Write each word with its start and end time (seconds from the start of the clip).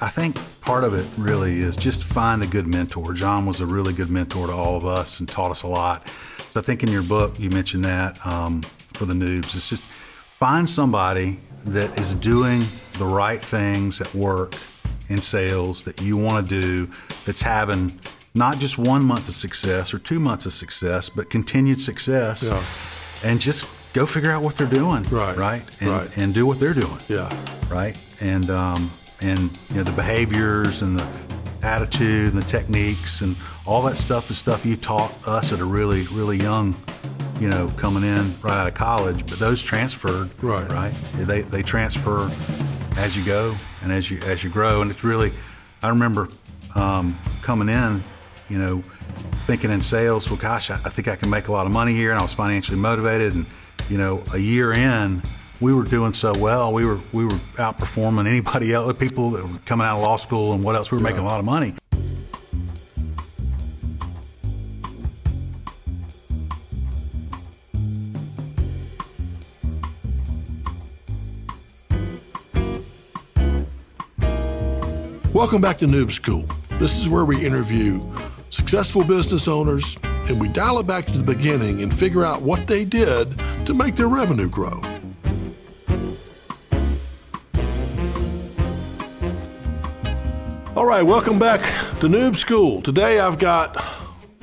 I 0.00 0.08
think 0.08 0.36
part 0.60 0.84
of 0.84 0.94
it 0.94 1.06
really 1.16 1.60
is 1.60 1.76
just 1.76 2.04
find 2.04 2.42
a 2.42 2.46
good 2.46 2.66
mentor. 2.66 3.12
John 3.12 3.46
was 3.46 3.60
a 3.60 3.66
really 3.66 3.92
good 3.92 4.10
mentor 4.10 4.46
to 4.48 4.52
all 4.52 4.76
of 4.76 4.84
us 4.84 5.20
and 5.20 5.28
taught 5.28 5.50
us 5.50 5.62
a 5.62 5.66
lot. 5.68 6.08
So 6.50 6.60
I 6.60 6.62
think 6.62 6.82
in 6.82 6.90
your 6.90 7.02
book 7.02 7.38
you 7.38 7.50
mentioned 7.50 7.84
that 7.84 8.24
um, 8.26 8.62
for 8.94 9.04
the 9.06 9.14
noobs. 9.14 9.54
It's 9.54 9.68
just 9.70 9.82
find 9.82 10.68
somebody 10.68 11.38
that 11.64 11.98
is 11.98 12.14
doing 12.14 12.62
the 12.94 13.06
right 13.06 13.42
things 13.42 14.00
at 14.00 14.14
work 14.14 14.54
in 15.08 15.20
sales 15.20 15.82
that 15.84 16.00
you 16.00 16.16
want 16.16 16.48
to 16.48 16.60
do 16.60 16.90
that's 17.24 17.42
having 17.42 17.98
not 18.34 18.58
just 18.58 18.76
one 18.78 19.04
month 19.04 19.28
of 19.28 19.34
success 19.34 19.94
or 19.94 19.98
two 19.98 20.20
months 20.20 20.46
of 20.46 20.52
success, 20.52 21.08
but 21.08 21.30
continued 21.30 21.80
success. 21.80 22.42
Yeah. 22.44 22.62
And 23.24 23.40
just 23.40 23.66
go 23.94 24.04
figure 24.04 24.30
out 24.30 24.42
what 24.42 24.56
they're 24.56 24.66
doing. 24.66 25.02
Right. 25.04 25.36
Right. 25.36 25.62
And, 25.80 25.90
Right. 25.90 26.10
and 26.18 26.34
do 26.34 26.44
what 26.46 26.60
they're 26.60 26.74
doing 26.74 26.98
Yeah. 27.08 27.30
right? 27.70 27.96
And 28.20 28.50
um, 28.50 28.90
and 29.20 29.50
you 29.70 29.76
know 29.76 29.82
the 29.82 29.92
behaviors 29.92 30.82
and 30.82 30.98
the 30.98 31.06
attitude 31.62 32.32
and 32.32 32.40
the 32.40 32.46
techniques 32.46 33.22
and 33.22 33.34
all 33.66 33.82
that 33.82 33.96
stuff 33.96 34.30
is 34.30 34.38
stuff 34.38 34.64
you 34.64 34.76
taught 34.76 35.12
us 35.26 35.52
at 35.52 35.60
a 35.60 35.64
really 35.64 36.04
really 36.12 36.36
young, 36.38 36.74
you 37.40 37.48
know, 37.48 37.68
coming 37.76 38.04
in 38.04 38.34
right 38.42 38.56
out 38.58 38.68
of 38.68 38.74
college. 38.74 39.26
But 39.26 39.38
those 39.38 39.62
transferred, 39.62 40.30
Right. 40.42 40.70
Right? 40.70 40.92
They 41.16 41.42
they 41.42 41.62
transfer 41.62 42.30
as 42.96 43.16
you 43.16 43.24
go 43.24 43.54
and 43.82 43.92
as 43.92 44.10
you 44.10 44.18
as 44.20 44.42
you 44.44 44.50
grow. 44.50 44.82
And 44.82 44.90
it's 44.90 45.04
really, 45.04 45.32
I 45.82 45.88
remember 45.88 46.28
um, 46.74 47.18
coming 47.42 47.68
in, 47.68 48.02
you 48.48 48.58
know, 48.58 48.82
thinking 49.46 49.70
in 49.70 49.80
sales. 49.82 50.30
Well, 50.30 50.38
gosh, 50.38 50.70
I, 50.70 50.74
I 50.74 50.90
think 50.90 51.08
I 51.08 51.16
can 51.16 51.30
make 51.30 51.48
a 51.48 51.52
lot 51.52 51.66
of 51.66 51.72
money 51.72 51.94
here, 51.94 52.10
and 52.10 52.18
I 52.18 52.22
was 52.22 52.32
financially 52.32 52.78
motivated. 52.78 53.34
And 53.34 53.46
you 53.88 53.98
know, 53.98 54.22
a 54.32 54.38
year 54.38 54.72
in, 54.72 55.22
we 55.60 55.72
were 55.72 55.84
doing 55.84 56.12
so 56.12 56.32
well. 56.38 56.72
We 56.72 56.84
were 56.84 57.00
we 57.12 57.24
were 57.24 57.38
outperforming 57.56 58.26
anybody 58.26 58.72
else, 58.72 58.92
people 58.98 59.30
that 59.30 59.42
were 59.42 59.58
coming 59.64 59.86
out 59.86 59.96
of 59.96 60.02
law 60.02 60.16
school 60.16 60.52
and 60.52 60.62
what 60.62 60.76
else. 60.76 60.90
We 60.90 60.98
were 60.98 61.04
making 61.04 61.20
a 61.20 61.24
lot 61.24 61.38
of 61.38 61.44
money. 61.44 61.74
Welcome 75.32 75.60
back 75.60 75.78
to 75.78 75.86
Noob 75.86 76.12
School. 76.12 76.46
This 76.78 76.98
is 76.98 77.10
where 77.10 77.24
we 77.24 77.44
interview 77.44 78.02
successful 78.50 79.04
business 79.04 79.48
owners 79.48 79.98
and 80.02 80.40
we 80.40 80.48
dial 80.48 80.78
it 80.78 80.86
back 80.86 81.04
to 81.04 81.18
the 81.18 81.24
beginning 81.24 81.82
and 81.82 81.92
figure 81.92 82.24
out 82.24 82.40
what 82.40 82.66
they 82.66 82.84
did 82.84 83.38
to 83.66 83.74
make 83.74 83.96
their 83.96 84.08
revenue 84.08 84.48
grow. 84.48 84.80
All 90.86 90.92
right, 90.92 91.02
welcome 91.02 91.40
back 91.40 91.62
to 91.98 92.06
Noob 92.06 92.36
School. 92.36 92.80
Today 92.80 93.18
I've 93.18 93.40
got 93.40 93.84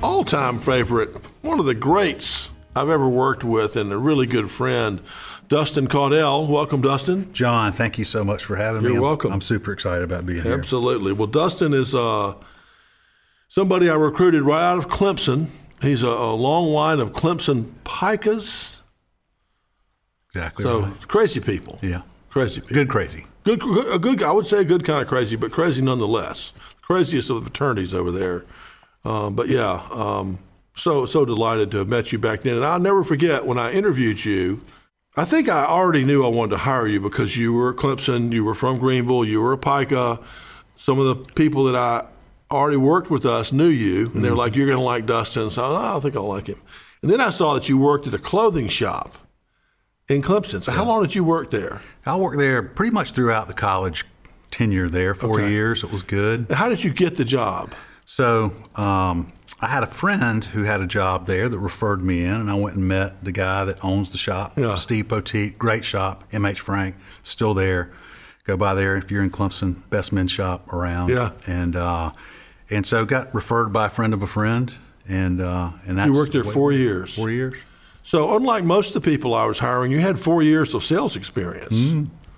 all-time 0.02 0.60
favorite, 0.60 1.16
one 1.40 1.58
of 1.58 1.64
the 1.64 1.72
greats 1.72 2.50
I've 2.76 2.90
ever 2.90 3.08
worked 3.08 3.44
with 3.44 3.76
and 3.76 3.90
a 3.90 3.96
really 3.96 4.26
good 4.26 4.50
friend, 4.50 5.00
Dustin 5.48 5.88
Caudell. 5.88 6.46
Welcome, 6.46 6.82
Dustin. 6.82 7.32
John, 7.32 7.72
thank 7.72 7.96
you 7.96 8.04
so 8.04 8.24
much 8.24 8.44
for 8.44 8.56
having 8.56 8.82
me. 8.82 8.92
You're 8.92 9.00
welcome. 9.00 9.32
I'm 9.32 9.40
super 9.40 9.72
excited 9.72 10.02
about 10.02 10.26
being 10.26 10.42
here. 10.42 10.52
Absolutely. 10.52 11.14
Well, 11.14 11.28
Dustin 11.28 11.72
is 11.72 11.94
uh, 11.94 12.34
somebody 13.48 13.88
I 13.88 13.94
recruited 13.94 14.42
right 14.42 14.62
out 14.62 14.76
of 14.76 14.88
Clemson. 14.88 15.46
He's 15.80 16.02
a, 16.02 16.08
a 16.08 16.34
long 16.34 16.66
line 16.66 17.00
of 17.00 17.12
Clemson 17.12 17.72
Pikas. 17.84 18.80
Exactly. 20.28 20.62
So 20.62 20.80
right. 20.80 21.08
crazy 21.08 21.40
people. 21.40 21.78
Yeah. 21.80 22.02
Crazy 22.34 22.62
people. 22.62 22.74
Good 22.74 22.88
crazy. 22.88 23.26
Good, 23.44 23.62
a 23.92 23.96
good. 23.96 24.20
I 24.20 24.32
would 24.32 24.48
say 24.48 24.58
a 24.58 24.64
good 24.64 24.84
kind 24.84 25.00
of 25.00 25.06
crazy, 25.06 25.36
but 25.36 25.52
crazy 25.52 25.80
nonetheless. 25.80 26.52
Craziest 26.82 27.30
of 27.30 27.36
the 27.36 27.42
fraternities 27.42 27.94
over 27.94 28.10
there. 28.10 28.44
Um, 29.04 29.36
but 29.36 29.48
yeah, 29.48 29.86
um, 29.92 30.40
so 30.74 31.06
so 31.06 31.24
delighted 31.24 31.70
to 31.70 31.78
have 31.78 31.88
met 31.88 32.10
you 32.10 32.18
back 32.18 32.42
then. 32.42 32.56
And 32.56 32.64
I'll 32.64 32.80
never 32.80 33.04
forget 33.04 33.46
when 33.46 33.56
I 33.56 33.70
interviewed 33.70 34.24
you. 34.24 34.62
I 35.16 35.24
think 35.24 35.48
I 35.48 35.64
already 35.64 36.02
knew 36.02 36.24
I 36.24 36.28
wanted 36.28 36.50
to 36.50 36.56
hire 36.56 36.88
you 36.88 37.00
because 37.00 37.36
you 37.36 37.52
were 37.52 37.72
Clemson, 37.72 38.32
you 38.32 38.44
were 38.44 38.56
from 38.56 38.80
Greenville, 38.80 39.24
you 39.24 39.40
were 39.40 39.52
a 39.52 39.58
Pica. 39.58 40.18
Some 40.76 40.98
of 40.98 41.06
the 41.06 41.32
people 41.34 41.62
that 41.66 41.76
I 41.76 42.04
already 42.50 42.78
worked 42.78 43.10
with 43.10 43.24
us 43.24 43.52
knew 43.52 43.68
you, 43.68 44.10
and 44.12 44.24
they 44.24 44.30
were 44.30 44.36
like, 44.36 44.56
"You're 44.56 44.66
going 44.66 44.78
to 44.78 44.84
like 44.84 45.06
Dustin." 45.06 45.50
So 45.50 45.62
oh, 45.62 45.98
I 45.98 46.00
think 46.00 46.16
I'll 46.16 46.26
like 46.26 46.48
him. 46.48 46.60
And 47.00 47.12
then 47.12 47.20
I 47.20 47.30
saw 47.30 47.54
that 47.54 47.68
you 47.68 47.78
worked 47.78 48.08
at 48.08 48.14
a 48.14 48.18
clothing 48.18 48.66
shop 48.66 49.18
in 50.08 50.22
Clemson. 50.22 50.62
So 50.62 50.72
how 50.72 50.84
long 50.84 51.02
did 51.02 51.14
you 51.14 51.24
work 51.24 51.50
there? 51.50 51.80
I 52.04 52.16
worked 52.16 52.38
there 52.38 52.62
pretty 52.62 52.92
much 52.92 53.12
throughout 53.12 53.48
the 53.48 53.54
college 53.54 54.04
tenure 54.50 54.88
there, 54.88 55.14
four 55.14 55.40
Okay. 55.40 55.50
years. 55.50 55.82
It 55.82 55.90
was 55.90 56.02
good. 56.02 56.46
How 56.50 56.68
did 56.68 56.84
you 56.84 56.92
get 56.92 57.16
the 57.16 57.24
job? 57.24 57.72
So 58.04 58.52
um, 58.76 59.32
I 59.60 59.68
had 59.68 59.82
a 59.82 59.86
friend 59.86 60.44
who 60.44 60.64
had 60.64 60.80
a 60.80 60.86
job 60.86 61.26
there 61.26 61.48
that 61.48 61.58
referred 61.58 62.02
me 62.04 62.22
in, 62.24 62.32
and 62.34 62.50
I 62.50 62.54
went 62.54 62.76
and 62.76 62.86
met 62.86 63.24
the 63.24 63.32
guy 63.32 63.64
that 63.64 63.82
owns 63.82 64.12
the 64.12 64.18
shop, 64.18 64.58
Yeah. 64.58 64.74
Steve 64.74 65.08
Poteet. 65.08 65.56
Great 65.58 65.84
shop, 65.84 66.30
MH 66.32 66.58
Frank, 66.58 66.96
still 67.22 67.54
there. 67.54 67.90
Go 68.44 68.58
by 68.58 68.74
there 68.74 68.94
if 68.96 69.10
you're 69.10 69.22
in 69.22 69.30
Clemson, 69.30 69.88
best 69.88 70.12
men's 70.12 70.30
shop 70.30 70.70
around. 70.70 71.08
Yeah. 71.08 71.30
And 71.46 71.74
uh, 71.76 72.12
and 72.68 72.86
so 72.86 73.06
got 73.06 73.34
referred 73.34 73.72
by 73.72 73.86
a 73.86 73.88
friend 73.88 74.12
of 74.12 74.22
a 74.22 74.26
friend, 74.26 74.72
and 75.08 75.40
uh, 75.40 75.70
and 75.86 75.96
that's 75.96 76.08
You 76.08 76.12
worked 76.14 76.32
there 76.32 76.44
what- 76.44 76.52
four 76.52 76.70
years. 76.70 77.14
Four 77.14 77.30
years. 77.30 77.56
So, 78.06 78.36
unlike 78.36 78.64
most 78.64 78.94
of 78.94 79.02
the 79.02 79.10
people 79.10 79.34
I 79.34 79.46
was 79.46 79.58
hiring, 79.58 79.90
you 79.90 79.98
had 79.98 80.20
four 80.20 80.42
years 80.42 80.74
of 80.74 80.84
sales 80.84 81.16
experience. 81.16 81.74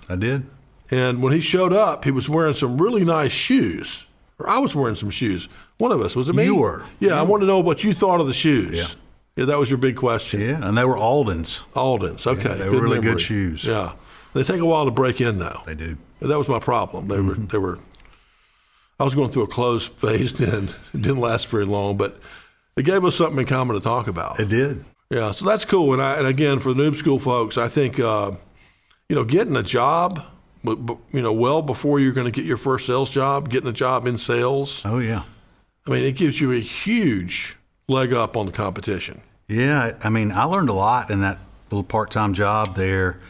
I 0.09 0.15
did. 0.15 0.45
And 0.89 1.21
when 1.21 1.33
he 1.33 1.41
showed 1.41 1.73
up, 1.73 2.05
he 2.05 2.11
was 2.11 2.29
wearing 2.29 2.53
some 2.53 2.77
really 2.77 3.03
nice 3.03 3.33
shoes. 3.33 4.05
Or 4.39 4.49
I 4.49 4.59
was 4.59 4.73
wearing 4.73 4.95
some 4.95 5.09
shoes. 5.09 5.49
One 5.77 5.91
of 5.91 6.01
us 6.01 6.15
was 6.15 6.29
it 6.29 6.35
me? 6.35 6.45
You 6.45 6.55
were. 6.55 6.85
Yeah, 7.01 7.19
I 7.19 7.23
want 7.23 7.41
to 7.41 7.47
know 7.47 7.59
what 7.59 7.83
you 7.83 7.93
thought 7.93 8.21
of 8.21 8.27
the 8.27 8.33
shoes. 8.33 8.77
Yeah. 8.77 8.87
Yeah, 9.35 9.45
that 9.45 9.59
was 9.59 9.69
your 9.69 9.77
big 9.77 9.97
question. 9.97 10.41
Yeah, 10.41 10.65
and 10.67 10.75
they 10.77 10.85
were 10.85 10.97
Aldens. 10.97 11.61
Aldens. 11.75 12.25
Okay, 12.25 12.55
they 12.55 12.69
were 12.69 12.81
really 12.81 12.99
good 12.99 13.21
shoes. 13.21 13.65
Yeah, 13.65 13.91
they 14.33 14.43
take 14.43 14.61
a 14.61 14.65
while 14.65 14.85
to 14.85 14.91
break 14.91 15.21
in 15.21 15.37
though. 15.37 15.61
They 15.65 15.75
do. 15.75 15.95
That 16.21 16.37
was 16.39 16.47
my 16.47 16.57
problem. 16.59 17.07
They 17.07 17.17
were 17.19 17.33
Mm-hmm. 17.35 17.47
they 17.47 17.57
were. 17.59 17.77
I 18.99 19.03
was 19.03 19.13
going 19.13 19.29
through 19.29 19.43
a 19.43 19.47
clothes 19.47 19.85
phase 19.85 20.33
then. 20.37 20.69
It 20.93 21.01
didn't 21.03 21.19
last 21.19 21.47
very 21.47 21.65
long, 21.65 21.97
but 21.97 22.19
it 22.75 22.83
gave 22.83 23.05
us 23.05 23.15
something 23.15 23.37
in 23.39 23.45
common 23.45 23.75
to 23.75 23.81
talk 23.81 24.07
about. 24.07 24.39
It 24.39 24.49
did. 24.49 24.83
Yeah, 25.09 25.31
so 25.31 25.45
that's 25.45 25.65
cool. 25.65 25.93
And, 25.93 26.01
I, 26.01 26.17
and 26.17 26.27
again, 26.27 26.59
for 26.59 26.73
the 26.73 26.83
noob 26.83 26.95
school 26.95 27.19
folks, 27.19 27.57
I 27.57 27.67
think 27.67 27.99
uh, 27.99 28.31
you 29.09 29.15
know 29.15 29.23
getting 29.23 29.55
a 29.55 29.63
job, 29.63 30.21
but, 30.63 30.85
but, 30.85 30.97
you 31.11 31.21
know, 31.21 31.31
well 31.31 31.61
before 31.61 31.99
you're 31.99 32.11
going 32.11 32.25
to 32.25 32.31
get 32.31 32.45
your 32.45 32.57
first 32.57 32.85
sales 32.85 33.09
job, 33.09 33.49
getting 33.49 33.69
a 33.69 33.73
job 33.73 34.05
in 34.05 34.17
sales. 34.17 34.83
Oh 34.85 34.99
yeah. 34.99 35.23
I 35.85 35.91
mean, 35.91 36.03
it 36.03 36.17
gives 36.17 36.41
you 36.41 36.51
a 36.51 36.59
huge 36.59 37.55
leg 37.87 38.11
up 38.11 38.35
on 38.35 38.45
the 38.45 38.51
competition. 38.51 39.21
Yeah, 39.47 39.95
I 40.03 40.09
mean, 40.09 40.33
I 40.33 40.43
learned 40.43 40.69
a 40.69 40.73
lot 40.73 41.09
in 41.09 41.21
that 41.21 41.39
little 41.71 41.85
part-time 41.85 42.33
job 42.33 42.75
there. 42.75 43.21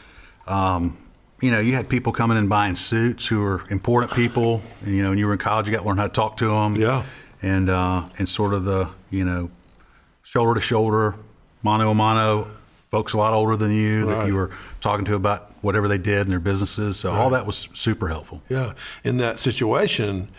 Um, 0.48 0.98
you 1.40 1.52
know, 1.52 1.60
you 1.60 1.74
had 1.74 1.88
people 1.88 2.12
coming 2.12 2.36
in 2.36 2.48
buying 2.48 2.74
suits 2.74 3.26
who 3.26 3.40
were 3.40 3.62
important 3.70 4.12
people. 4.12 4.60
And, 4.84 4.96
you 4.96 5.04
know, 5.04 5.10
when 5.10 5.18
you 5.18 5.28
were 5.28 5.34
in 5.34 5.38
college, 5.38 5.66
you 5.66 5.72
got 5.72 5.82
to 5.82 5.88
learn 5.88 5.98
how 5.98 6.08
to 6.08 6.12
talk 6.12 6.36
to 6.38 6.48
them. 6.48 6.74
Yeah. 6.74 7.04
And 7.42 7.70
uh, 7.70 8.08
and 8.18 8.28
sort 8.28 8.52
of 8.52 8.64
the 8.64 8.88
you 9.10 9.24
know, 9.24 9.50
shoulder 10.22 10.54
to 10.54 10.60
shoulder, 10.60 11.14
mano 11.62 11.90
a 11.90 11.94
mano, 11.94 12.48
folks 12.90 13.12
a 13.12 13.16
lot 13.18 13.34
older 13.34 13.56
than 13.56 13.72
you 13.72 14.06
that 14.06 14.26
you 14.26 14.34
were 14.34 14.50
talking 14.80 15.04
to 15.06 15.14
about 15.14 15.52
whatever 15.62 15.88
they 15.88 15.98
did 15.98 16.22
in 16.22 16.28
their 16.28 16.40
businesses. 16.40 16.96
So 16.96 17.10
all 17.12 17.30
that 17.30 17.46
was 17.46 17.68
super 17.74 18.08
helpful. 18.08 18.42
Yeah, 18.48 18.72
in 19.04 19.16
that 19.18 19.38
situation, 19.38 20.30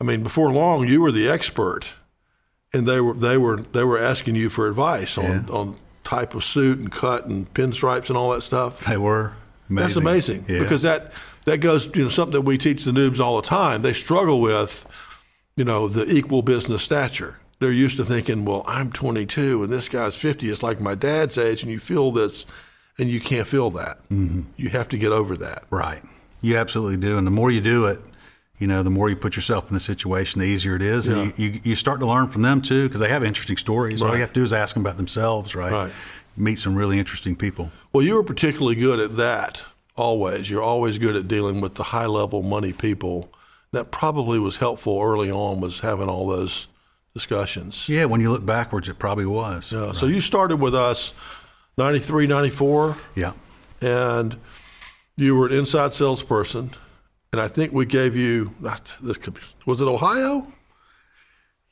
I 0.00 0.04
mean, 0.04 0.22
before 0.22 0.52
long, 0.52 0.86
you 0.88 1.00
were 1.00 1.12
the 1.12 1.28
expert, 1.28 1.90
and 2.72 2.86
they 2.86 3.00
were 3.00 3.14
they 3.14 3.36
were 3.38 3.62
they 3.72 3.84
were 3.84 3.98
asking 3.98 4.34
you 4.36 4.48
for 4.50 4.68
advice 4.68 5.16
on 5.16 5.48
on 5.50 5.76
type 6.02 6.34
of 6.34 6.44
suit 6.44 6.78
and 6.78 6.92
cut 6.92 7.24
and 7.26 7.52
pinstripes 7.54 8.08
and 8.08 8.16
all 8.18 8.30
that 8.32 8.42
stuff. 8.42 8.84
They 8.84 8.98
were 8.98 9.32
amazing. 9.70 9.86
That's 9.86 9.96
amazing 9.96 10.44
Yeah. 10.48 10.58
because 10.58 10.82
that 10.82 11.12
that 11.46 11.58
goes 11.58 11.86
you 11.94 12.02
know 12.02 12.08
something 12.10 12.32
that 12.32 12.42
we 12.42 12.58
teach 12.58 12.84
the 12.84 12.90
noobs 12.90 13.20
all 13.20 13.40
the 13.40 13.46
time. 13.48 13.80
They 13.82 13.92
struggle 13.94 14.40
with, 14.40 14.84
you 15.56 15.64
know, 15.64 15.88
the 15.88 16.04
equal 16.12 16.42
business 16.42 16.82
stature. 16.82 17.36
They're 17.64 17.72
used 17.72 17.96
to 17.96 18.04
thinking, 18.04 18.44
well, 18.44 18.62
I'm 18.66 18.92
22 18.92 19.62
and 19.62 19.72
this 19.72 19.88
guy's 19.88 20.14
50. 20.14 20.50
It's 20.50 20.62
like 20.62 20.82
my 20.82 20.94
dad's 20.94 21.38
age, 21.38 21.62
and 21.62 21.72
you 21.72 21.78
feel 21.78 22.12
this, 22.12 22.44
and 22.98 23.08
you 23.08 23.22
can't 23.22 23.48
feel 23.48 23.70
that. 23.70 24.06
Mm-hmm. 24.10 24.42
You 24.58 24.68
have 24.68 24.86
to 24.90 24.98
get 24.98 25.12
over 25.12 25.34
that. 25.38 25.64
Right. 25.70 26.02
You 26.42 26.58
absolutely 26.58 26.98
do. 26.98 27.16
And 27.16 27.26
the 27.26 27.30
more 27.30 27.50
you 27.50 27.62
do 27.62 27.86
it, 27.86 28.00
you 28.58 28.66
know, 28.66 28.82
the 28.82 28.90
more 28.90 29.08
you 29.08 29.16
put 29.16 29.34
yourself 29.34 29.68
in 29.68 29.72
the 29.72 29.80
situation, 29.80 30.40
the 30.42 30.46
easier 30.46 30.76
it 30.76 30.82
is. 30.82 31.08
And 31.08 31.32
you, 31.38 31.52
you, 31.52 31.60
you 31.64 31.74
start 31.74 32.00
to 32.00 32.06
learn 32.06 32.28
from 32.28 32.42
them 32.42 32.60
too, 32.60 32.86
because 32.86 33.00
they 33.00 33.08
have 33.08 33.24
interesting 33.24 33.56
stories. 33.56 34.02
All 34.02 34.12
you 34.12 34.20
have 34.20 34.34
to 34.34 34.40
do 34.40 34.44
is 34.44 34.52
ask 34.52 34.74
them 34.74 34.84
about 34.84 34.98
themselves, 34.98 35.56
right? 35.56 35.72
Right. 35.72 35.92
Meet 36.36 36.58
some 36.58 36.74
really 36.74 36.98
interesting 36.98 37.34
people. 37.34 37.70
Well, 37.94 38.04
you 38.04 38.12
were 38.12 38.22
particularly 38.22 38.74
good 38.74 39.00
at 39.00 39.16
that 39.16 39.62
always. 39.96 40.50
You're 40.50 40.62
always 40.62 40.98
good 40.98 41.16
at 41.16 41.28
dealing 41.28 41.62
with 41.62 41.76
the 41.76 41.84
high 41.84 42.04
level 42.04 42.42
money 42.42 42.74
people. 42.74 43.32
That 43.72 43.90
probably 43.90 44.38
was 44.38 44.58
helpful 44.58 45.00
early 45.00 45.30
on, 45.30 45.62
was 45.62 45.80
having 45.80 46.10
all 46.10 46.28
those 46.28 46.68
discussions. 47.14 47.88
Yeah, 47.88 48.04
when 48.06 48.20
you 48.20 48.30
look 48.30 48.44
backwards, 48.44 48.88
it 48.88 48.98
probably 48.98 49.26
was. 49.26 49.72
Yeah. 49.72 49.92
So 49.92 50.06
you 50.06 50.20
started 50.20 50.56
with 50.56 50.74
us 50.74 51.14
93, 51.78 52.26
94, 52.26 52.96
Yeah. 53.14 53.32
and 53.80 54.36
you 55.16 55.36
were 55.36 55.46
an 55.46 55.52
inside 55.54 55.92
salesperson. 55.92 56.70
and 57.32 57.40
I 57.40 57.48
think 57.48 57.72
we 57.72 57.84
gave 57.84 58.14
you 58.14 58.52
not 58.60 58.96
this 59.02 59.16
could 59.16 59.34
be, 59.34 59.40
was 59.66 59.80
it 59.82 59.86
Ohio? 59.86 60.52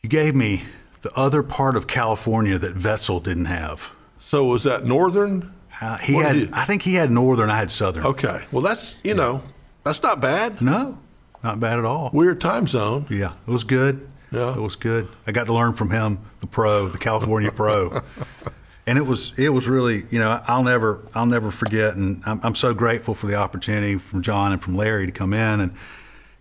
You 0.03 0.09
gave 0.09 0.35
me 0.35 0.63
the 1.03 1.13
other 1.17 1.43
part 1.45 1.77
of 1.77 1.87
California 1.87 2.59
that 2.59 2.75
Vetzel 2.75 3.23
didn't 3.23 3.45
have. 3.47 3.93
So 4.19 4.45
was 4.45 4.65
that 4.65 4.85
northern? 4.85 5.53
Uh, 5.81 5.99
he 5.99 6.15
What 6.15 6.27
had, 6.27 6.51
I 6.53 6.65
think 6.65 6.83
he 6.83 6.95
had 6.95 7.11
northern. 7.13 7.49
I 7.51 7.57
had 7.59 7.71
southern. 7.71 8.05
Okay, 8.07 8.45
well 8.53 8.63
that's 8.63 8.97
you 9.05 9.15
know 9.15 9.43
that's 9.85 10.03
not 10.03 10.21
bad. 10.21 10.61
No, 10.61 10.99
not 11.45 11.59
bad 11.61 11.79
at 11.79 11.85
all. 11.85 12.11
Weird 12.13 12.41
time 12.41 12.67
zone. 12.69 13.07
Yeah, 13.11 13.33
it 13.47 13.51
was 13.51 13.63
good. 13.65 14.09
Yeah. 14.33 14.55
it 14.55 14.61
was 14.61 14.77
good. 14.77 15.09
I 15.27 15.33
got 15.33 15.45
to 15.45 15.53
learn 15.53 15.75
from 15.75 15.91
him, 15.91 16.19
the 16.41 16.47
pro, 16.47 16.89
the 16.89 16.99
California 16.99 17.53
pro, 17.53 18.03
and 18.87 18.99
it 18.99 19.03
was 19.03 19.33
it 19.37 19.51
was 19.51 19.69
really 19.69 20.05
you 20.11 20.19
know 20.19 20.41
I'll 20.47 20.65
never 20.65 21.01
I'll 21.15 21.27
never 21.27 21.51
forget, 21.51 21.97
and 21.97 22.23
I'm, 22.27 22.41
I'm 22.43 22.55
so 22.55 22.75
grateful 22.75 23.15
for 23.15 23.27
the 23.27 23.35
opportunity 23.35 23.99
from 23.99 24.23
John 24.23 24.53
and 24.53 24.63
from 24.63 24.75
Larry 24.75 25.07
to 25.07 25.13
come 25.13 25.33
in 25.33 25.61
and 25.61 25.75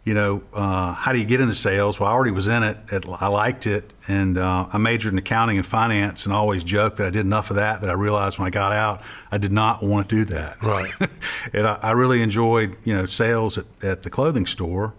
you 0.03 0.13
know 0.13 0.41
uh, 0.53 0.93
how 0.93 1.11
do 1.13 1.19
you 1.19 1.25
get 1.25 1.41
into 1.41 1.53
sales? 1.53 1.99
Well, 1.99 2.09
I 2.09 2.13
already 2.13 2.31
was 2.31 2.47
in 2.47 2.63
it. 2.63 2.77
it 2.91 3.05
I 3.19 3.27
liked 3.27 3.67
it, 3.67 3.91
and 4.07 4.37
uh, 4.37 4.67
I 4.71 4.77
majored 4.77 5.13
in 5.13 5.19
accounting 5.19 5.57
and 5.57 5.65
finance, 5.65 6.25
and 6.25 6.33
always 6.33 6.63
joked 6.63 6.97
that 6.97 7.07
I 7.07 7.09
did 7.11 7.25
enough 7.25 7.49
of 7.49 7.57
that 7.57 7.81
that 7.81 7.89
I 7.89 7.93
realized 7.93 8.39
when 8.39 8.47
I 8.47 8.51
got 8.51 8.71
out 8.71 9.01
I 9.31 9.37
did 9.37 9.51
not 9.51 9.83
want 9.83 10.09
to 10.09 10.15
do 10.15 10.25
that. 10.25 10.61
Right. 10.63 10.91
and 11.53 11.67
I, 11.67 11.79
I 11.81 11.91
really 11.91 12.21
enjoyed, 12.21 12.75
you 12.83 12.93
know, 12.93 13.05
sales 13.05 13.57
at, 13.57 13.65
at 13.81 14.03
the 14.03 14.09
clothing 14.09 14.45
store. 14.45 14.93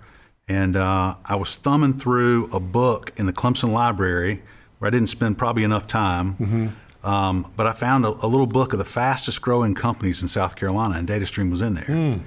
And 0.49 0.77
uh, 0.77 1.15
I 1.25 1.37
was 1.37 1.56
thumbing 1.56 1.99
through 1.99 2.50
a 2.53 2.61
book 2.61 3.12
in 3.17 3.27
the 3.27 3.33
Clemson 3.33 3.73
Library 3.73 4.43
where 4.79 4.89
I 4.89 4.91
didn't 4.91 5.09
spend 5.09 5.39
probably 5.39 5.62
enough 5.65 5.87
time. 5.87 6.75
Um, 7.05 7.50
but 7.56 7.67
I 7.67 7.73
found 7.73 8.05
a, 8.05 8.09
a 8.25 8.29
little 8.29 8.47
book 8.47 8.73
of 8.73 8.79
the 8.79 8.85
fastest 8.85 9.41
growing 9.43 9.75
companies 9.75 10.23
in 10.23 10.29
South 10.29 10.55
Carolina, 10.56 10.97
and 10.99 11.09
DataStream 11.09 11.50
was 11.50 11.61
in 11.61 11.75
there. 11.75 12.21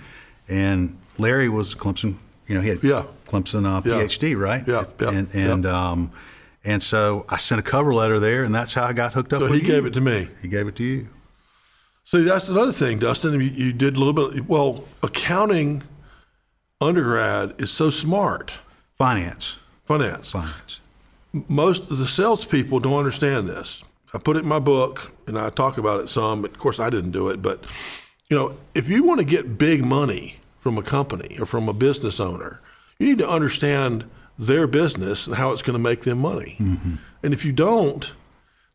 And 0.49 0.97
Larry 1.17 1.49
was 1.49 1.75
Clemson, 1.75 2.15
you 2.47 2.55
know, 2.55 2.61
he 2.61 2.69
had 2.69 2.83
Yeah. 2.83 3.03
Clemson 3.25 3.65
uh, 3.65 3.81
Yeah. 3.85 4.03
PhD, 4.03 4.37
right? 4.39 4.65
Yeah, 4.67 4.83
yeah, 4.99 5.09
And, 5.09 5.29
and, 5.33 5.65
um, 5.65 6.11
and 6.63 6.81
so 6.83 7.25
I 7.29 7.37
sent 7.37 7.59
a 7.59 7.63
cover 7.63 7.93
letter 7.93 8.19
there, 8.19 8.43
and 8.43 8.53
that's 8.55 8.73
how 8.73 8.85
I 8.85 8.93
got 8.93 9.13
hooked 9.13 9.33
up 9.33 9.39
So 9.39 9.45
with 9.49 9.55
he 9.55 9.61
you. 9.61 9.67
gave 9.67 9.85
it 9.85 9.93
to 9.93 10.01
me. 10.01 10.27
He 10.41 10.47
gave 10.47 10.67
it 10.67 10.75
to 10.77 10.83
you. 10.83 11.07
See, 12.05 12.23
that's 12.23 12.49
another 12.49 12.71
thing, 12.71 12.99
Dustin. 12.99 13.33
You, 13.33 13.39
you 13.41 13.73
did 13.73 13.95
a 13.95 13.99
little 13.99 14.13
bit. 14.31 14.47
Well, 14.47 14.83
accounting 15.03 15.83
undergrad 16.85 17.53
is 17.57 17.71
so 17.71 17.89
smart. 17.89 18.59
Finance. 18.93 19.57
Finance. 19.85 20.31
Finance. 20.31 20.79
Most 21.49 21.89
of 21.91 21.97
the 21.97 22.07
salespeople 22.07 22.79
don't 22.79 22.97
understand 22.97 23.49
this. 23.49 23.83
I 24.13 24.17
put 24.17 24.37
it 24.37 24.43
in 24.43 24.47
my 24.47 24.59
book, 24.59 25.11
and 25.27 25.37
I 25.37 25.49
talk 25.49 25.77
about 25.77 25.99
it 25.99 26.07
some. 26.07 26.41
But 26.41 26.51
of 26.51 26.57
course, 26.59 26.79
I 26.79 26.89
didn't 26.89 27.11
do 27.11 27.27
it, 27.29 27.41
but 27.41 27.63
you 28.29 28.37
know, 28.37 28.53
if 28.73 28.87
you 28.89 29.03
want 29.03 29.19
to 29.19 29.25
get 29.25 29.57
big 29.57 29.83
money 29.83 30.37
from 30.59 30.77
a 30.77 30.81
company 30.81 31.37
or 31.39 31.45
from 31.45 31.67
a 31.67 31.73
business 31.73 32.19
owner, 32.19 32.61
you 32.97 33.05
need 33.07 33.17
to 33.17 33.27
understand 33.29 34.05
their 34.39 34.67
business 34.67 35.27
and 35.27 35.35
how 35.35 35.51
it's 35.51 35.61
going 35.61 35.73
to 35.75 35.79
make 35.79 36.03
them 36.03 36.19
money. 36.19 36.55
Mm-hmm. 36.59 36.95
And 37.23 37.33
if 37.33 37.43
you 37.45 37.51
don't, 37.51 38.13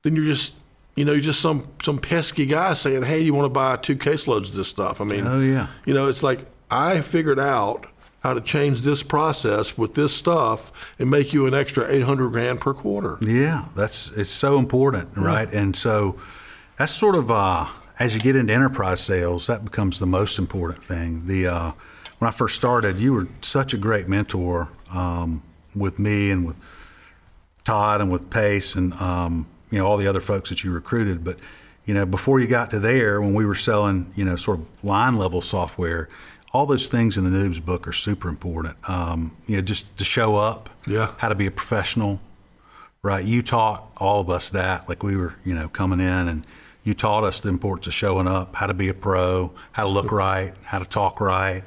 then 0.03 0.15
you're 0.15 0.25
just 0.27 0.55
you 0.97 1.05
know 1.07 1.13
you're 1.13 1.21
just 1.23 1.41
some 1.41 1.67
some 1.83 1.99
pesky 1.99 2.45
guy 2.45 2.75
saying, 2.75 3.05
"Hey, 3.05 3.21
you 3.21 3.33
want 3.33 3.47
to 3.47 3.51
buy 3.51 3.77
two 3.77 3.97
caseloads 3.97 4.49
of 4.51 4.55
this 4.55 4.69
stuff?" 4.69 5.01
I 5.01 5.05
mean, 5.05 5.27
Oh, 5.27 5.41
yeah. 5.41 5.69
you 5.87 5.95
know, 5.95 6.09
it's 6.09 6.23
like 6.23 6.45
I 6.71 7.01
figured 7.01 7.41
out 7.41 7.87
how 8.21 8.35
to 8.35 8.41
change 8.41 8.83
this 8.83 9.03
process 9.03 9.77
with 9.79 9.95
this 9.95 10.15
stuff 10.15 10.95
and 10.99 11.11
make 11.11 11.33
you 11.33 11.47
an 11.47 11.55
extra 11.55 11.91
800 11.91 12.31
grand 12.31 12.61
per 12.61 12.75
quarter. 12.75 13.19
Yeah, 13.23 13.67
that's 13.75 14.11
it's 14.13 14.31
so 14.31 14.59
important, 14.59 15.17
right? 15.17 15.51
And 15.53 15.75
so 15.75 16.19
that's 16.77 16.93
sort 16.93 17.15
of 17.15 17.31
uh, 17.31 17.67
as 17.99 18.15
you 18.15 18.21
get 18.21 18.37
into 18.37 18.53
enterprise 18.53 19.01
sales, 19.01 19.47
that 19.47 19.65
becomes 19.65 19.99
the 19.99 20.07
most 20.07 20.39
important 20.39 20.83
thing. 20.83 21.27
The 21.27 21.47
uh, 21.47 21.73
when 22.19 22.29
I 22.29 22.31
first 22.31 22.57
started, 22.57 22.99
you 22.99 23.13
were 23.13 23.29
such 23.41 23.73
a 23.73 23.79
great 23.79 24.09
mentor 24.09 24.69
um, 24.91 25.43
with 25.75 25.99
me 25.99 26.31
and 26.31 26.47
with 26.47 26.57
Todd 27.65 28.01
and 28.01 28.11
with 28.11 28.31
Pace 28.31 28.75
and 28.75 28.93
um, 28.95 29.47
you 29.71 29.79
know 29.79 29.87
all 29.87 29.97
the 29.97 30.07
other 30.07 30.21
folks 30.21 30.51
that 30.51 30.63
you 30.63 30.73
recruited. 30.73 31.25
But 31.25 31.39
you 31.87 31.95
know 31.95 32.05
before 32.05 32.41
you 32.41 32.47
got 32.47 32.71
to 32.73 32.79
there, 32.79 33.21
when 33.21 33.35
we 33.35 33.47
were 33.47 33.55
selling 33.55 34.13
you 34.17 34.25
know 34.25 34.37
sort 34.37 34.59
of 34.59 34.85
line 34.85 35.17
level 35.17 35.41
software, 35.41 36.09
all 36.53 36.67
those 36.67 36.89
things 36.89 37.17
in 37.17 37.25
the 37.25 37.31
Noobs 37.31 37.65
book 37.65 37.87
are 37.87 37.93
super 37.93 38.29
important. 38.29 38.77
Um, 38.89 39.37
you 39.47 39.57
know 39.57 39.63
just 39.63 39.97
to 39.99 40.05
show 40.05 40.37
up, 40.37 40.69
Yeah. 40.87 41.13
how 41.19 41.29
to 41.29 41.35
be 41.35 41.47
a 41.47 41.51
professional, 41.51 42.21
right? 43.03 43.25
You 43.25 43.43
taught 43.43 43.91
all 43.99 44.21
of 44.21 44.29
us 44.31 44.51
that, 44.51 44.89
like 44.89 45.03
we 45.03 45.17
were 45.17 45.35
you 45.45 45.55
know 45.55 45.69
coming 45.69 46.01
in 46.01 46.29
and. 46.29 46.47
You 46.83 46.95
taught 46.95 47.25
us 47.25 47.43
the 47.43 47.51
importance 47.51 47.89
of 47.89 47.93
showing 47.93 48.27
up, 48.27 48.57
how 48.57 48.67
to 48.67 48.73
be 48.73 48.89
a 48.89 48.95
pro, 48.95 49.53
how 49.73 49.85
to 49.85 49.91
look 49.91 50.11
right, 50.11 50.55
how 50.65 50.79
to 50.79 50.87
talk 50.87 51.21
right, 51.21 51.63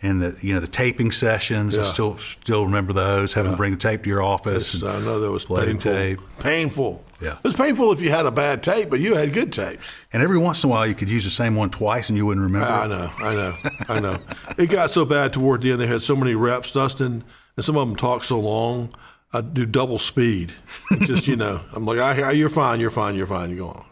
and 0.00 0.22
the 0.22 0.38
you 0.40 0.54
know 0.54 0.60
the 0.60 0.66
taping 0.66 1.12
sessions. 1.12 1.76
I 1.76 1.82
still 1.82 2.16
still 2.16 2.64
remember 2.64 2.94
those. 2.94 3.34
Having 3.34 3.50
to 3.52 3.56
bring 3.58 3.72
the 3.72 3.76
tape 3.76 4.04
to 4.04 4.08
your 4.08 4.22
office. 4.22 4.72
Yes, 4.72 4.82
I 4.82 5.00
know 5.00 5.20
that 5.20 5.30
was 5.30 5.44
painful. 5.44 5.92
tape. 5.92 6.20
Painful. 6.40 7.04
Yeah. 7.24 7.38
It 7.38 7.44
was 7.44 7.54
painful 7.54 7.90
if 7.90 8.02
you 8.02 8.10
had 8.10 8.26
a 8.26 8.30
bad 8.30 8.62
tape, 8.62 8.90
but 8.90 9.00
you 9.00 9.14
had 9.14 9.32
good 9.32 9.50
tapes. 9.50 9.82
And 10.12 10.22
every 10.22 10.36
once 10.36 10.62
in 10.62 10.68
a 10.68 10.72
while, 10.72 10.86
you 10.86 10.94
could 10.94 11.08
use 11.08 11.24
the 11.24 11.30
same 11.30 11.56
one 11.56 11.70
twice, 11.70 12.10
and 12.10 12.18
you 12.18 12.26
wouldn't 12.26 12.44
remember. 12.44 12.68
I 12.68 12.84
it. 12.84 12.88
know, 12.88 13.10
I 13.18 13.34
know, 13.34 13.54
I 13.88 14.00
know. 14.00 14.18
It 14.58 14.66
got 14.66 14.90
so 14.90 15.06
bad 15.06 15.32
toward 15.32 15.62
the 15.62 15.72
end. 15.72 15.80
They 15.80 15.86
had 15.86 16.02
so 16.02 16.14
many 16.14 16.34
reps, 16.34 16.72
Dustin, 16.72 17.24
and 17.56 17.64
some 17.64 17.78
of 17.78 17.88
them 17.88 17.96
talk 17.96 18.24
so 18.24 18.38
long. 18.38 18.94
I 19.32 19.40
do 19.40 19.64
double 19.64 19.98
speed. 19.98 20.52
Just 21.00 21.26
you 21.26 21.34
know, 21.34 21.60
I'm 21.72 21.86
like, 21.86 21.98
I, 21.98 22.28
I, 22.28 22.30
you're 22.32 22.50
fine, 22.50 22.78
you're 22.78 22.90
fine, 22.90 23.16
you're 23.16 23.26
fine. 23.26 23.50
You 23.50 23.56
go 23.56 23.68
on. 23.68 23.84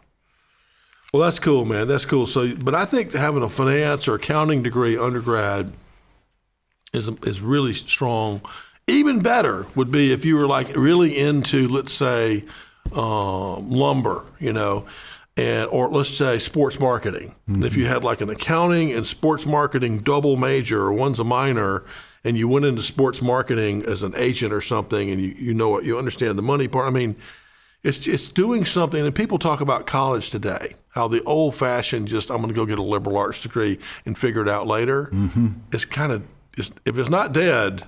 Well, 1.13 1.23
that's 1.23 1.39
cool, 1.39 1.65
man. 1.65 1.89
That's 1.89 2.07
cool. 2.07 2.27
So, 2.27 2.55
but 2.55 2.75
I 2.75 2.85
think 2.85 3.13
having 3.13 3.43
a 3.43 3.49
finance 3.49 4.09
or 4.09 4.15
accounting 4.15 4.63
degree 4.63 4.97
undergrad 4.97 5.73
is 6.93 7.09
is 7.25 7.41
really 7.41 7.75
strong. 7.75 8.43
Even 8.87 9.21
better 9.21 9.67
would 9.75 9.91
be 9.91 10.13
if 10.13 10.25
you 10.25 10.37
were 10.37 10.47
like 10.47 10.75
really 10.77 11.17
into, 11.19 11.69
let's 11.69 11.93
say, 11.93 12.45
um, 12.93 13.71
lumber, 13.71 14.25
you 14.39 14.53
know, 14.53 14.87
and 15.37 15.69
or 15.71 15.89
let's 15.89 16.11
say 16.11 16.39
sports 16.39 16.79
marketing. 16.79 17.35
If 17.49 17.75
you 17.75 17.87
had 17.87 18.05
like 18.05 18.21
an 18.21 18.29
accounting 18.29 18.93
and 18.93 19.07
sports 19.07 19.47
marketing 19.47 20.01
double 20.01 20.37
major, 20.37 20.83
or 20.83 20.93
one's 20.93 21.19
a 21.19 21.25
minor, 21.25 21.85
and 22.25 22.37
you 22.37 22.49
went 22.49 22.65
into 22.65 22.83
sports 22.83 23.23
marketing 23.23 23.85
as 23.87 24.03
an 24.03 24.15
agent 24.17 24.53
or 24.53 24.61
something, 24.61 25.11
and 25.11 25.21
you 25.21 25.29
you 25.29 25.55
know 25.55 25.71
what 25.71 25.85
you 25.85 25.97
understand 25.99 26.37
the 26.39 26.43
money 26.43 26.69
part. 26.69 26.87
I 26.87 26.91
mean, 26.91 27.17
it's 27.83 28.07
it's 28.07 28.31
doing 28.31 28.65
something. 28.65 29.05
And 29.05 29.15
people 29.15 29.39
talk 29.39 29.61
about 29.61 29.87
college 29.87 30.31
today, 30.31 30.75
how 30.91 31.09
the 31.09 31.23
old 31.25 31.55
fashioned 31.55 32.09
just 32.09 32.31
I'm 32.31 32.39
going 32.39 32.49
to 32.49 32.55
go 32.55 32.67
get 32.67 32.79
a 32.79 32.83
liberal 32.83 33.17
arts 33.17 33.43
degree 33.43 33.79
and 34.05 34.17
figure 34.17 34.43
it 34.43 34.49
out 34.49 34.67
later. 34.67 35.07
Mm-hmm. 35.07 35.49
It's 35.73 35.85
kind 35.87 36.13
of 36.13 36.23
it's, 36.57 36.71
if 36.85 36.99
it's 36.99 37.11
not 37.11 37.33
dead, 37.33 37.85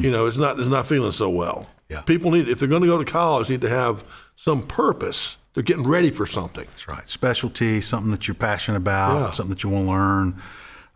you 0.00 0.10
know, 0.10 0.26
it's 0.26 0.36
not 0.36 0.58
it's 0.58 0.68
not 0.68 0.86
feeling 0.86 1.12
so 1.12 1.28
well. 1.28 1.68
Yeah. 1.88 2.02
People 2.02 2.30
need 2.30 2.48
if 2.48 2.58
they're 2.58 2.68
going 2.68 2.82
to 2.82 2.88
go 2.88 2.98
to 2.98 3.04
college, 3.04 3.50
need 3.50 3.60
to 3.62 3.68
have 3.68 4.04
some 4.36 4.62
purpose. 4.62 5.36
They're 5.54 5.62
getting 5.62 5.86
ready 5.86 6.10
for 6.10 6.26
something. 6.26 6.64
That's 6.66 6.88
right. 6.88 7.08
Specialty, 7.08 7.80
something 7.80 8.10
that 8.10 8.26
you're 8.26 8.34
passionate 8.34 8.78
about, 8.78 9.14
Yeah. 9.20 9.30
something 9.32 9.50
that 9.50 9.62
you 9.62 9.70
want 9.70 9.86
to 9.86 9.90
learn. 9.92 10.42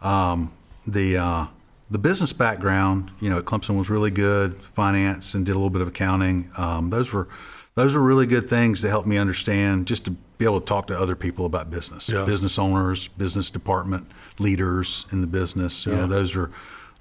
Um, 0.03 0.53
the 0.87 1.17
uh, 1.17 1.47
the 1.91 1.99
business 1.99 2.33
background, 2.33 3.11
you 3.21 3.31
know, 3.31 3.39
at 3.39 3.45
Clemson 3.45 3.77
was 3.79 3.89
really 3.89 4.11
good. 4.11 4.61
Finance 4.63 5.35
and 5.35 5.47
did 5.47 5.53
a 5.53 5.55
little 5.55 5.71
bit 5.71 5.81
of 5.83 5.89
accounting. 5.89 6.51
Um, 6.57 6.91
those 6.91 7.13
were 7.13 7.29
those 7.77 7.95
were 7.95 8.03
really 8.03 8.27
good 8.27 8.49
things 8.51 8.81
to 8.81 8.89
help 8.89 9.07
me 9.07 9.17
understand, 9.19 9.87
just 9.87 10.05
to 10.07 10.11
be 10.11 10.45
able 10.45 10.61
to 10.61 10.67
talk 10.67 10.89
to 10.89 10.99
other 10.99 11.15
people 11.15 11.47
about 11.47 11.71
business, 11.71 12.09
Yeah. 12.09 12.25
business 12.25 12.59
owners, 12.59 13.07
business 13.09 13.51
department 13.51 14.11
leaders 14.41 15.07
in 15.13 15.21
the 15.21 15.27
business. 15.29 15.87
You 15.87 15.93
know, 15.95 16.07
those 16.09 16.35
are 16.35 16.51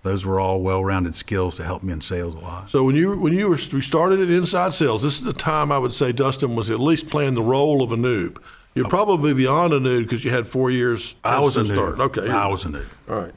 those 0.03 0.25
were 0.25 0.39
all 0.39 0.61
well-rounded 0.61 1.15
skills 1.15 1.55
to 1.57 1.63
help 1.63 1.83
me 1.83 1.91
in 1.93 2.01
sales 2.01 2.33
a 2.35 2.39
lot. 2.39 2.69
So 2.69 2.83
when 2.83 2.95
you 2.95 3.17
when 3.17 3.33
you 3.33 3.49
were 3.49 3.57
we 3.73 3.81
started 3.81 4.19
at 4.19 4.29
inside 4.29 4.73
sales, 4.73 5.01
this 5.03 5.15
is 5.15 5.23
the 5.23 5.33
time 5.33 5.71
I 5.71 5.77
would 5.77 5.93
say 5.93 6.11
Dustin 6.11 6.55
was 6.55 6.69
at 6.69 6.79
least 6.79 7.09
playing 7.09 7.33
the 7.33 7.41
role 7.41 7.81
of 7.81 7.91
a 7.91 7.97
noob. 7.97 8.37
You're 8.75 8.87
probably 8.89 9.33
beyond 9.33 9.73
a 9.73 9.79
noob 9.79 10.03
because 10.03 10.23
you 10.23 10.29
had 10.31 10.47
four 10.47 10.69
years. 10.69 11.15
I 11.23 11.39
was 11.39 11.57
a 11.57 11.63
head 11.63 11.73
start. 11.73 11.95
noob. 11.95 12.17
Okay, 12.17 12.29
I 12.29 12.45
was 12.47 12.63
a 12.63 12.69
noob. 12.69 12.85
All 13.09 13.15
right. 13.19 13.33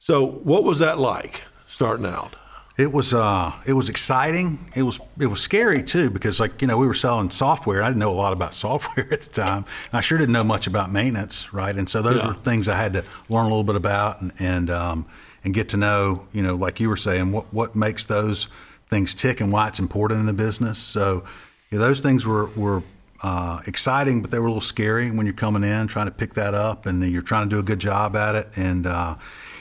So 0.00 0.26
what 0.26 0.64
was 0.64 0.80
that 0.80 0.98
like 0.98 1.42
starting 1.68 2.06
out? 2.06 2.36
It 2.76 2.92
was 2.92 3.14
uh, 3.14 3.52
it 3.66 3.74
was 3.74 3.88
exciting. 3.88 4.72
It 4.74 4.82
was 4.82 4.98
it 5.20 5.26
was 5.26 5.40
scary 5.40 5.80
too 5.84 6.10
because 6.10 6.40
like 6.40 6.60
you 6.60 6.66
know 6.66 6.76
we 6.76 6.88
were 6.88 6.92
selling 6.94 7.30
software. 7.30 7.84
I 7.84 7.86
didn't 7.86 8.00
know 8.00 8.10
a 8.10 8.20
lot 8.20 8.32
about 8.32 8.52
software 8.66 9.06
at 9.12 9.20
the 9.22 9.30
time. 9.30 9.58
And 9.92 9.98
I 9.98 10.00
sure 10.00 10.18
didn't 10.18 10.32
know 10.32 10.42
much 10.44 10.66
about 10.66 10.90
maintenance, 10.92 11.54
right? 11.54 11.74
And 11.76 11.88
so 11.88 12.02
those 12.02 12.16
Yeah. 12.20 12.26
were 12.28 12.34
things 12.34 12.66
I 12.68 12.76
had 12.76 12.92
to 12.94 13.04
learn 13.28 13.42
a 13.46 13.48
little 13.48 13.62
bit 13.64 13.76
about 13.76 14.20
and 14.20 14.32
and 14.40 14.70
um, 14.70 15.06
and 15.44 15.54
get 15.54 15.68
to 15.70 15.76
know. 15.76 16.26
You 16.32 16.42
know, 16.42 16.54
like 16.54 16.80
you 16.80 16.88
were 16.88 16.96
saying, 16.96 17.32
what 17.32 17.52
what 17.52 17.76
makes 17.76 18.04
those 18.06 18.48
things 18.86 19.14
tick 19.14 19.40
and 19.40 19.52
why 19.52 19.68
it's 19.68 19.78
important 19.78 20.20
in 20.20 20.26
the 20.26 20.32
business. 20.32 20.78
So 20.78 21.24
know, 21.72 21.78
those 21.78 22.00
things 22.00 22.26
were 22.26 22.46
were 22.56 22.82
uh, 23.22 23.60
exciting, 23.66 24.20
but 24.22 24.30
they 24.30 24.38
were 24.38 24.46
a 24.46 24.48
little 24.48 24.60
scary 24.60 25.10
when 25.10 25.26
you're 25.26 25.34
coming 25.34 25.64
in 25.64 25.86
trying 25.86 26.06
to 26.06 26.12
pick 26.12 26.34
that 26.34 26.54
up 26.54 26.86
and 26.86 27.02
you're 27.10 27.22
trying 27.22 27.48
to 27.48 27.54
do 27.54 27.58
a 27.58 27.62
good 27.62 27.78
job 27.78 28.16
at 28.16 28.34
it. 28.34 28.48
And 28.54 28.86
uh, 28.86 29.16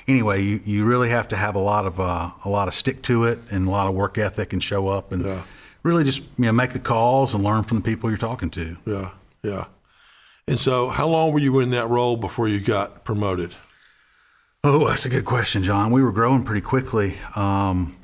anyway, 0.07 0.41
you, 0.43 0.59
you 0.65 0.85
really 0.85 1.09
have 1.09 1.29
to 1.29 1.35
have 1.37 1.55
a 1.55 1.59
lot 1.59 1.85
of 1.85 1.99
uh, 1.99 2.29
a 2.45 2.49
lot 2.49 2.67
of 2.67 2.73
stick 2.73 3.01
to 3.03 3.23
it 3.25 3.39
and 3.51 3.67
a 3.67 3.71
lot 3.71 3.87
of 3.87 3.93
work 3.95 4.17
ethic 4.17 4.53
and 4.53 4.61
show 4.63 4.87
up 4.87 5.11
and 5.11 5.23
Yeah. 5.25 5.43
really 5.83 6.03
just 6.03 6.21
you 6.37 6.45
know 6.45 6.51
make 6.51 6.73
the 6.73 6.79
calls 6.79 7.33
and 7.33 7.43
learn 7.43 7.63
from 7.63 7.77
the 7.77 7.83
people 7.83 8.09
you're 8.09 8.17
talking 8.17 8.49
to. 8.51 8.77
Yeah, 8.85 9.09
yeah. 9.41 9.65
And 10.45 10.59
so, 10.59 10.89
how 10.89 11.07
long 11.07 11.31
were 11.31 11.39
you 11.39 11.59
in 11.61 11.69
that 11.69 11.89
role 11.89 12.17
before 12.17 12.49
you 12.49 12.59
got 12.59 13.05
promoted? 13.05 13.55
Oh, 14.63 14.87
that's 14.87 15.05
a 15.05 15.09
good 15.09 15.25
question, 15.25 15.61
John. 15.63 15.91
We 15.91 16.01
were 16.01 16.11
growing 16.13 16.43
pretty 16.43 16.61
quickly. 16.61 17.17
Um, 17.35 17.97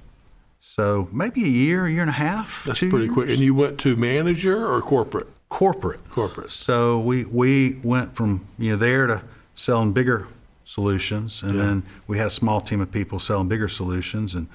so 0.59 1.07
maybe 1.11 1.43
a 1.45 1.47
year, 1.47 1.85
a 1.85 1.91
year 1.91 2.01
and 2.01 2.09
a 2.09 2.13
half. 2.13 2.65
That's 2.65 2.79
pretty 2.79 2.97
years? 3.05 3.13
quick. 3.13 3.29
And 3.29 3.39
you 3.39 3.53
went 3.53 3.79
to 3.81 3.95
manager 3.95 4.67
or 4.67 4.81
corporate? 4.81 5.27
Corporate. 5.47 6.01
Corporate. 6.09 6.51
So 6.51 6.99
we 6.99 7.23
we 7.25 7.79
went 7.83 8.13
from 8.15 8.45
you 8.57 8.71
know 8.71 8.75
there 8.77 9.07
to 9.07 9.23
selling 9.55 9.93
bigger 9.93 10.27
solutions, 10.65 11.41
and 11.41 11.57
then 11.59 11.83
we 12.07 12.17
had 12.17 12.27
a 12.27 12.31
small 12.31 12.59
team 12.61 12.81
of 12.81 12.91
people 12.91 13.19
selling 13.19 13.47
bigger 13.47 13.67
solutions, 13.69 14.35
and 14.35 14.47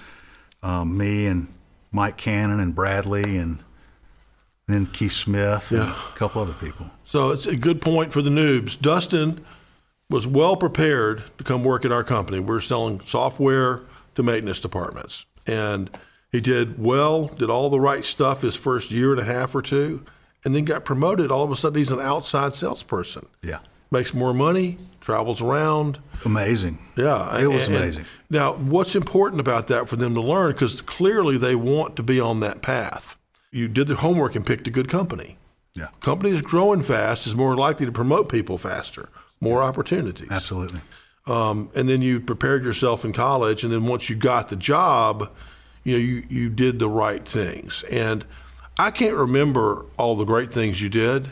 um, 0.62 0.96
me 0.96 1.26
and 1.26 1.49
Mike 1.90 2.16
Cannon 2.18 2.61
and 2.61 2.75
Bradley 2.75 3.38
and 3.38 3.58
then 4.68 4.87
Keith 4.87 5.12
Smith 5.12 5.70
and 5.73 5.80
Yeah. 5.80 5.94
a 6.14 6.16
couple 6.18 6.40
other 6.42 6.52
people. 6.54 6.90
So 7.02 7.30
it's 7.30 7.46
a 7.46 7.56
good 7.56 7.80
point 7.80 8.12
for 8.12 8.23
the 8.23 8.30
noobs. 8.30 8.80
Dustin 8.80 9.44
was 10.11 10.26
well 10.26 10.56
prepared 10.56 11.25
to 11.38 11.44
come 11.44 11.64
work 11.64 11.84
at 11.84 11.92
our 11.92 12.04
company. 12.04 12.38
We're 12.38 12.61
selling 12.61 13.00
software 13.00 13.82
to 14.14 14.23
maintenance 14.23 14.61
departments. 14.61 15.26
And 15.46 15.90
he 16.30 16.40
did 16.40 16.82
well, 16.82 17.28
did 17.28 17.50
all 17.50 17.70
the 17.70 17.80
right 17.80 18.04
stuff 18.04 18.42
his 18.42 18.54
first 18.54 18.90
year 18.90 19.12
and 19.12 19.20
a 19.20 19.25
half 19.25 19.54
or 19.54 19.62
two, 19.62 20.04
and 20.44 20.54
then 20.54 20.64
got 20.64 20.84
promoted. 20.84 21.30
All 21.30 21.44
of 21.44 21.50
a 21.50 21.56
sudden, 21.56 21.78
he's 21.78 21.90
an 21.90 22.00
outside 22.00 22.54
salesperson. 22.54 23.26
Yeah, 23.42 23.58
Makes 23.90 24.12
more 24.14 24.34
money, 24.34 24.78
travels 25.00 25.40
around. 25.40 25.99
amazing. 26.25 26.78
Yeah, 26.96 27.38
It 27.38 27.46
was 27.46 27.66
and- 27.66 27.75
and 27.76 27.84
amazing. 27.84 28.04
now, 28.30 28.54
what's 28.54 28.94
important 28.96 29.40
about 29.40 29.68
that 29.68 29.88
for 29.88 29.96
them 29.96 30.14
to 30.14 30.20
learn? 30.20 30.52
Because 30.52 30.80
clearly 30.80 31.38
they 31.38 31.54
want 31.54 31.96
to 31.96 32.02
be 32.02 32.18
on 32.20 32.40
that 32.40 32.62
path. 32.62 33.16
You 33.52 33.68
did 33.68 33.87
the 33.87 33.96
homework 33.96 34.34
and 34.34 34.44
picked 34.44 34.66
a 34.66 34.70
good 34.70 34.88
company. 34.88 35.38
Yeah, 35.75 35.88
Company 36.00 36.30
is 36.34 36.42
growing 36.42 36.82
fast 36.82 37.26
is 37.26 37.34
more 37.34 37.56
likely 37.56 37.84
to 37.87 37.92
promote 37.92 38.28
people 38.28 38.58
faster, 38.58 39.08
more 39.45 39.63
opportunities. 39.63 40.31
absolutely. 40.31 40.81
Um, 41.27 41.71
and 41.75 41.89
then 41.89 42.03
you 42.03 42.21
prepared 42.21 42.65
yourself 42.65 43.05
in 43.05 43.13
college, 43.13 43.65
and 43.65 43.73
then 43.73 43.87
once 43.87 44.11
you 44.11 44.17
got 44.17 44.49
the 44.49 44.57
job, 44.57 45.31
you 45.83 45.95
know 45.95 45.99
you 45.99 46.25
you 46.29 46.49
did 46.51 46.79
the 46.79 46.89
right 46.89 47.27
things. 47.27 47.83
And 47.91 48.25
I 48.79 48.91
can't 48.91 49.15
remember 49.15 49.87
all 49.97 50.17
the 50.17 50.25
great 50.25 50.53
things 50.53 50.83
you 50.83 50.91
did, 50.91 51.31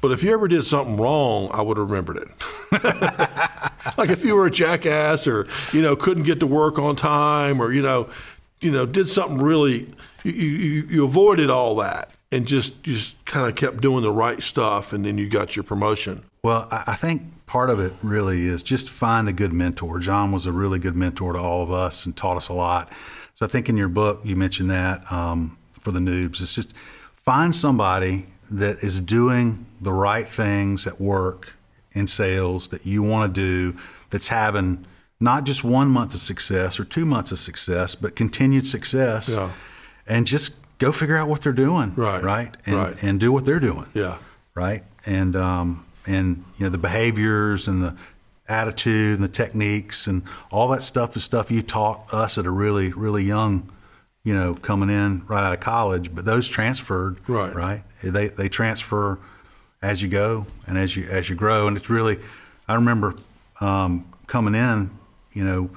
but 0.00 0.12
if 0.12 0.22
you 0.22 0.32
ever 0.32 0.48
did 0.48 0.64
something 0.64 0.96
wrong, 0.96 1.50
I 1.52 1.60
would 1.60 1.76
have 1.76 1.90
remembered 1.90 2.16
it. 2.18 2.28
like 3.98 4.08
if 4.08 4.24
you 4.24 4.36
were 4.36 4.46
a 4.46 4.50
jackass, 4.50 5.26
or 5.26 5.46
you 5.72 5.82
know 5.82 5.96
couldn't 5.96 6.24
get 6.24 6.40
to 6.40 6.46
work 6.46 6.78
on 6.78 6.96
time, 6.96 7.60
or 7.60 7.72
you 7.72 7.82
know 7.82 8.08
you 8.60 8.70
know 8.70 8.86
did 8.86 9.08
something 9.08 9.38
really 9.38 9.92
you 10.24 10.32
you, 10.32 10.82
you 10.88 11.04
avoided 11.04 11.50
all 11.50 11.76
that 11.76 12.10
and 12.32 12.46
just 12.46 12.82
just 12.82 13.22
kind 13.24 13.48
of 13.48 13.54
kept 13.54 13.80
doing 13.80 14.02
the 14.02 14.12
right 14.12 14.42
stuff, 14.42 14.92
and 14.92 15.04
then 15.04 15.18
you 15.18 15.28
got 15.28 15.56
your 15.56 15.62
promotion. 15.62 16.24
Well, 16.46 16.68
I 16.70 16.94
think 16.94 17.22
part 17.46 17.70
of 17.70 17.80
it 17.80 17.92
really 18.04 18.46
is 18.46 18.62
just 18.62 18.88
find 18.88 19.28
a 19.28 19.32
good 19.32 19.52
mentor. 19.52 19.98
John 19.98 20.30
was 20.30 20.46
a 20.46 20.52
really 20.52 20.78
good 20.78 20.94
mentor 20.94 21.32
to 21.32 21.40
all 21.40 21.60
of 21.60 21.72
us 21.72 22.06
and 22.06 22.16
taught 22.16 22.36
us 22.36 22.48
a 22.48 22.52
lot. 22.52 22.92
So 23.34 23.44
I 23.44 23.48
think 23.48 23.68
in 23.68 23.76
your 23.76 23.88
book 23.88 24.20
you 24.22 24.36
mentioned 24.36 24.70
that 24.70 25.10
um, 25.10 25.58
for 25.72 25.90
the 25.90 25.98
noobs. 25.98 26.40
It's 26.40 26.54
just 26.54 26.72
find 27.14 27.52
somebody 27.52 28.26
that 28.48 28.78
is 28.84 29.00
doing 29.00 29.66
the 29.80 29.92
right 29.92 30.28
things 30.28 30.86
at 30.86 31.00
work 31.00 31.52
in 31.94 32.06
sales 32.06 32.68
that 32.68 32.86
you 32.86 33.02
want 33.02 33.34
to 33.34 33.40
do. 33.40 33.76
That's 34.10 34.28
having 34.28 34.86
not 35.18 35.42
just 35.42 35.64
one 35.64 35.88
month 35.88 36.14
of 36.14 36.20
success 36.20 36.78
or 36.78 36.84
two 36.84 37.04
months 37.04 37.32
of 37.32 37.40
success, 37.40 37.96
but 37.96 38.14
continued 38.14 38.68
success. 38.68 39.30
Yeah. 39.30 39.50
And 40.06 40.28
just 40.28 40.54
go 40.78 40.92
figure 40.92 41.16
out 41.16 41.28
what 41.28 41.40
they're 41.40 41.52
doing. 41.52 41.92
Right. 41.96 42.22
Right. 42.22 42.56
And, 42.66 42.76
Right. 42.76 42.96
and 43.02 43.18
do 43.18 43.32
what 43.32 43.44
they're 43.46 43.58
doing 43.58 43.86
Yeah. 43.94 44.18
right? 44.54 44.84
And 45.04 45.34
um, 45.34 45.82
and 46.06 46.44
you 46.56 46.64
know 46.64 46.70
the 46.70 46.78
behaviors 46.78 47.68
and 47.68 47.82
the 47.82 47.96
attitude 48.48 49.14
and 49.14 49.24
the 49.24 49.28
techniques 49.28 50.06
and 50.06 50.22
all 50.52 50.68
that 50.68 50.82
stuff 50.82 51.16
is 51.16 51.24
stuff 51.24 51.50
you 51.50 51.62
taught 51.62 52.12
us 52.12 52.38
at 52.38 52.46
a 52.46 52.50
really 52.50 52.92
really 52.92 53.24
young, 53.24 53.70
you 54.22 54.34
know, 54.34 54.54
coming 54.54 54.88
in 54.88 55.26
right 55.26 55.42
out 55.44 55.52
of 55.52 55.60
college. 55.60 56.14
But 56.14 56.24
those 56.24 56.48
transferred, 56.48 57.18
Right. 57.28 57.54
Right? 57.54 57.82
They 58.02 58.28
they 58.28 58.48
transfer 58.48 59.18
as 59.82 60.02
you 60.02 60.08
go 60.08 60.46
and 60.66 60.78
as 60.78 60.96
you 60.96 61.06
as 61.08 61.28
you 61.28 61.34
grow. 61.36 61.66
And 61.66 61.76
it's 61.76 61.90
really, 61.90 62.18
I 62.68 62.74
remember 62.74 63.14
um, 63.60 64.12
coming 64.26 64.54
in, 64.54 64.90
you 65.32 65.44
know, 65.44 65.70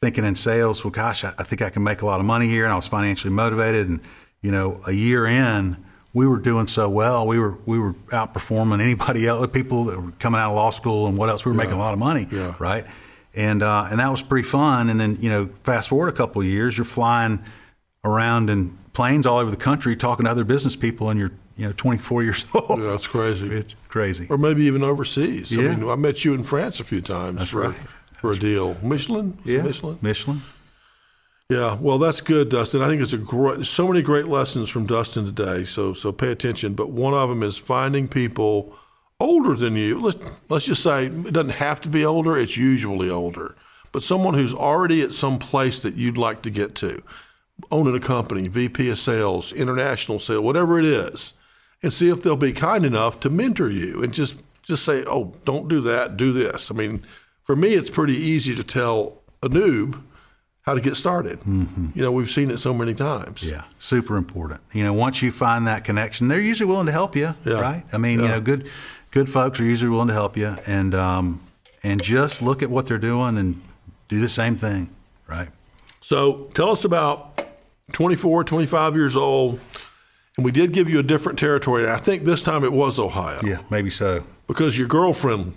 thinking 0.00 0.24
in 0.24 0.34
sales, 0.34 0.84
well, 0.84 0.90
gosh, 0.90 1.24
I, 1.24 1.32
I 1.38 1.42
think 1.44 1.62
I 1.62 1.70
can 1.70 1.82
make 1.82 2.02
a 2.02 2.06
lot 2.06 2.20
of 2.20 2.26
money 2.26 2.48
here, 2.48 2.64
and 2.64 2.72
I 2.72 2.76
was 2.76 2.86
financially 2.86 3.32
motivated. 3.32 3.88
And 3.88 4.00
you 4.42 4.50
know, 4.50 4.80
a 4.86 4.92
year 4.92 5.26
in, 5.26 5.82
we 6.14 6.26
were 6.26 6.38
doing 6.38 6.66
so 6.68 6.88
well. 6.88 7.26
We 7.26 7.38
were 7.38 7.58
we 7.66 7.78
were 7.78 7.92
outperforming 8.10 8.80
anybody 8.80 9.26
else, 9.26 9.46
people 9.52 9.84
that 9.86 10.00
were 10.00 10.12
coming 10.12 10.40
out 10.40 10.50
of 10.50 10.56
law 10.56 10.70
school 10.70 11.06
and 11.06 11.18
what 11.18 11.28
else. 11.28 11.44
We 11.44 11.50
were 11.50 11.56
making 11.58 11.74
a 11.74 11.78
lot 11.78 11.92
of 11.92 11.98
money, 11.98 12.26
Yeah. 12.30 12.54
right? 12.58 12.86
And 13.34 13.62
uh, 13.62 13.88
and 13.90 14.00
that 14.00 14.10
was 14.10 14.22
pretty 14.22 14.46
fun. 14.48 14.88
And 14.90 14.98
then 15.00 15.18
you 15.20 15.28
know, 15.28 15.48
fast 15.64 15.88
forward 15.88 16.08
a 16.08 16.12
couple 16.12 16.40
of 16.40 16.46
years, 16.46 16.78
you're 16.78 16.84
flying 16.84 17.44
around 18.04 18.48
in 18.48 18.78
planes 18.92 19.26
all 19.26 19.38
over 19.38 19.50
the 19.50 19.56
country, 19.56 19.96
talking 19.96 20.24
to 20.26 20.30
other 20.30 20.44
business 20.44 20.76
people, 20.76 21.10
and 21.10 21.18
you're 21.18 21.32
you 21.56 21.66
know 21.66 21.72
24 21.76 22.22
years 22.22 22.44
old. 22.54 22.80
Yeah, 22.80 22.90
that's 22.90 23.06
crazy. 23.08 23.48
It's 23.48 23.74
crazy. 23.88 24.26
or 24.30 24.38
maybe 24.38 24.64
even 24.64 24.84
overseas. 24.84 25.52
I 25.52 25.62
Yeah. 25.62 25.74
mean, 25.74 25.88
I 25.90 25.96
met 25.96 26.24
you 26.24 26.32
in 26.34 26.44
France 26.44 26.78
a 26.80 26.84
few 26.84 27.00
times 27.00 27.48
for, 27.50 27.62
right. 27.68 27.76
for 28.18 28.30
a 28.32 28.38
deal. 28.38 28.76
Michelin? 28.82 29.36
Yeah, 29.44 29.62
Michelin? 29.62 29.98
Michelin. 30.00 30.42
Yeah, 31.50 31.76
well, 31.78 31.98
that's 31.98 32.22
good, 32.22 32.48
Dustin. 32.48 32.80
I 32.80 32.88
think 32.88 33.02
it's 33.02 33.12
a 33.12 33.18
great, 33.18 33.66
so 33.66 33.86
many 33.86 34.00
great 34.00 34.26
lessons 34.28 34.70
from 34.70 34.86
Dustin 34.86 35.26
today. 35.26 35.64
So, 35.64 35.92
so 35.92 36.10
pay 36.10 36.32
attention. 36.32 36.72
But 36.72 36.90
one 36.90 37.12
of 37.12 37.28
them 37.28 37.42
is 37.42 37.58
finding 37.58 38.08
people 38.08 38.74
older 39.20 39.54
than 39.54 39.76
you. 39.76 40.00
Let's 40.00 40.18
let's 40.48 40.64
just 40.64 40.82
say 40.82 41.06
it 41.06 41.32
doesn't 41.32 41.50
have 41.50 41.82
to 41.82 41.90
be 41.90 42.04
older. 42.04 42.38
It's 42.38 42.56
usually 42.56 43.10
older, 43.10 43.54
but 43.92 44.02
someone 44.02 44.34
who's 44.34 44.54
already 44.54 45.02
at 45.02 45.12
some 45.12 45.38
place 45.38 45.80
that 45.80 45.96
you'd 45.96 46.16
like 46.16 46.40
to 46.42 46.50
get 46.50 46.74
to, 46.76 47.02
owning 47.70 47.94
a 47.94 48.00
company, 48.00 48.48
VP 48.48 48.88
of 48.88 48.98
sales, 48.98 49.52
international 49.52 50.18
sales, 50.18 50.42
whatever 50.42 50.78
it 50.78 50.86
is, 50.86 51.34
and 51.82 51.92
see 51.92 52.08
if 52.08 52.22
they'll 52.22 52.36
be 52.36 52.54
kind 52.54 52.86
enough 52.86 53.20
to 53.20 53.28
mentor 53.28 53.70
you 53.70 54.02
and 54.02 54.14
just 54.14 54.36
just 54.62 54.82
say, 54.82 55.04
"Oh, 55.04 55.34
don't 55.44 55.68
do 55.68 55.82
that. 55.82 56.16
Do 56.16 56.32
this." 56.32 56.70
I 56.70 56.74
mean, 56.74 57.04
for 57.42 57.54
me, 57.54 57.74
it's 57.74 57.90
pretty 57.90 58.16
easy 58.16 58.54
to 58.54 58.64
tell 58.64 59.20
a 59.42 59.50
noob 59.50 60.00
how 60.64 60.72
to 60.74 60.80
get 60.80 60.96
started. 60.96 61.38
You 61.46 61.90
know, 62.02 62.10
we've 62.10 62.30
seen 62.30 62.50
it 62.50 62.58
so 62.58 62.72
many 62.72 62.94
times. 62.94 63.42
Yeah, 63.42 63.64
super 63.78 64.16
important. 64.16 64.60
You 64.72 64.82
know, 64.82 64.94
once 64.94 65.20
you 65.20 65.30
find 65.30 65.66
that 65.66 65.84
connection, 65.84 66.28
they're 66.28 66.40
usually 66.40 66.68
willing 66.68 66.86
to 66.86 66.92
help 66.92 67.14
you, 67.14 67.34
Yeah. 67.44 67.60
right? 67.60 67.84
I 67.92 67.98
mean, 67.98 68.20
you 68.20 68.28
know, 68.28 68.40
good 68.40 68.68
good 69.10 69.28
folks 69.28 69.60
are 69.60 69.64
usually 69.64 69.90
willing 69.90 70.08
to 70.08 70.14
help 70.14 70.36
you, 70.36 70.56
and 70.66 70.94
um, 70.94 71.40
and 71.82 72.02
just 72.02 72.40
look 72.42 72.62
at 72.62 72.70
what 72.70 72.86
they're 72.86 72.98
doing 72.98 73.36
and 73.36 73.60
do 74.08 74.18
the 74.18 74.28
same 74.28 74.56
thing, 74.56 74.88
right? 75.28 75.48
So 76.00 76.48
tell 76.54 76.70
us 76.70 76.84
about 76.84 77.40
24, 77.92 78.44
25 78.44 78.94
years 78.94 79.16
old. 79.16 79.60
And 80.36 80.44
we 80.44 80.50
did 80.50 80.72
give 80.72 80.88
you 80.88 80.98
a 80.98 81.02
different 81.02 81.38
territory. 81.38 81.88
I 81.88 81.96
think 81.96 82.24
this 82.24 82.42
time 82.42 82.64
it 82.64 82.72
was 82.72 82.98
Ohio 82.98 83.40
Yeah, 83.44 83.58
maybe 83.70 83.88
so. 83.88 84.24
because 84.48 84.76
your 84.76 84.88
girlfriend 84.88 85.54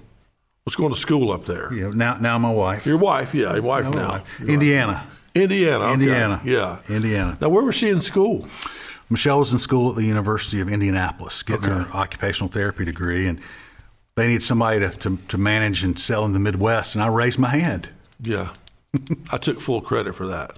was 0.68 0.76
going 0.76 0.94
to 0.94 1.00
school 1.00 1.32
up 1.32 1.46
there. 1.46 1.72
Yeah, 1.74 1.92
now 1.96 2.18
now 2.18 2.38
my 2.38 2.52
wife, 2.52 2.86
Your 2.86 2.98
wife, 2.98 3.34
yeah, 3.34 3.54
your 3.54 3.64
wife 3.64 3.86
now. 3.86 4.22
Indiana, 4.46 5.08
Indiana. 5.34 5.86
okay. 5.86 5.94
Indiana, 5.94 6.42
Yeah. 6.44 6.80
Indiana. 6.90 7.38
Now, 7.40 7.48
where 7.50 7.64
was 7.64 7.76
she 7.76 7.88
in 7.90 8.02
school? 8.02 8.46
Michelle 9.10 9.40
was 9.40 9.54
in 9.54 9.60
school 9.60 9.92
at 9.92 9.96
the 9.96 10.04
University 10.04 10.60
of 10.60 10.68
Indianapolis, 10.68 11.42
getting 11.42 11.70
her 11.70 11.88
occupational 11.94 12.50
therapy 12.52 12.84
degree, 12.84 13.28
and 13.28 13.40
they 14.16 14.28
need 14.28 14.44
somebody 14.44 14.80
to, 14.82 14.90
to, 14.90 15.18
to 15.30 15.38
manage 15.38 15.84
and 15.86 15.98
sell 15.98 16.26
in 16.26 16.34
the 16.34 16.40
Midwest, 16.40 16.96
and 16.96 17.02
I 17.04 17.08
raised 17.08 17.40
my 17.40 17.48
hand. 17.50 17.88
Yeah. 18.22 18.50
I 19.32 19.38
took 19.38 19.62
full 19.62 19.80
credit 19.80 20.16
for 20.16 20.28
that. 20.28 20.52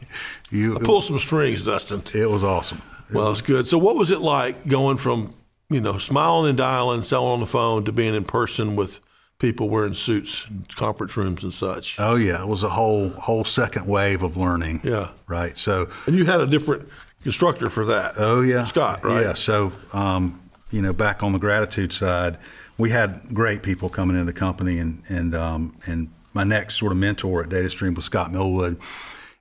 You, 0.50 0.80
Pull 0.80 1.04
some 1.04 1.20
strings, 1.20 1.64
Dustin. 1.66 2.02
it 2.16 2.28
was 2.32 2.44
awesome. 2.44 2.82
Well, 3.14 3.32
it's 3.32 3.42
good. 3.42 3.68
So, 3.68 3.78
what 3.78 3.96
was 3.96 4.10
it 4.10 4.22
like 4.22 4.68
going 4.68 4.98
from, 4.98 5.36
you 5.70 5.82
know, 5.82 6.00
smiling 6.00 6.50
and 6.50 6.58
dialing, 6.58 7.04
selling 7.04 7.34
on 7.34 7.40
the 7.42 7.46
phone 7.48 7.86
to 7.86 7.92
being 7.92 8.16
in 8.16 8.24
person 8.24 8.76
with 8.76 9.00
people 9.40 9.70
wearing 9.70 9.94
suits, 9.94 10.46
in 10.50 10.66
conference 10.76 11.18
rooms, 11.18 11.44
and 11.44 11.54
such? 11.54 11.96
Oh 12.00 12.16
yeah, 12.16 12.42
it 12.42 12.48
was 12.48 12.64
a 12.64 12.70
whole 12.70 13.10
whole 13.10 13.44
second 13.44 13.88
wave 13.88 14.22
of 14.22 14.38
learning. 14.38 14.82
Yeah. 14.84 15.10
Right. 15.28 15.58
So 15.58 15.90
And 16.06 16.16
you 16.16 16.26
had 16.26 16.42
a 16.42 16.46
different 16.46 16.88
instructor 17.26 17.70
for 17.70 17.86
that. 17.86 18.14
Oh 18.18 18.42
yeah, 18.42 18.66
Scott, 18.66 19.04
right? 19.04 19.24
Yeah. 19.24 19.34
So 19.34 19.72
um, 19.94 20.42
you 20.72 20.82
know, 20.82 20.94
back 20.94 21.24
on 21.24 21.32
the 21.34 21.40
gratitude 21.40 21.92
side, 21.92 22.38
we 22.78 22.90
had 22.92 23.34
great 23.34 23.64
people 23.64 23.90
coming 23.90 24.16
into 24.16 24.32
the 24.32 24.40
company, 24.40 24.78
and 24.78 25.02
and 25.10 25.34
um, 25.34 25.78
and 25.86 26.10
my 26.34 26.44
next 26.44 26.78
sort 26.78 26.92
of 26.92 26.98
mentor 26.98 27.44
at 27.44 27.50
DataStream 27.50 27.96
was 27.96 28.06
Scott 28.06 28.32
Millwood, 28.32 28.80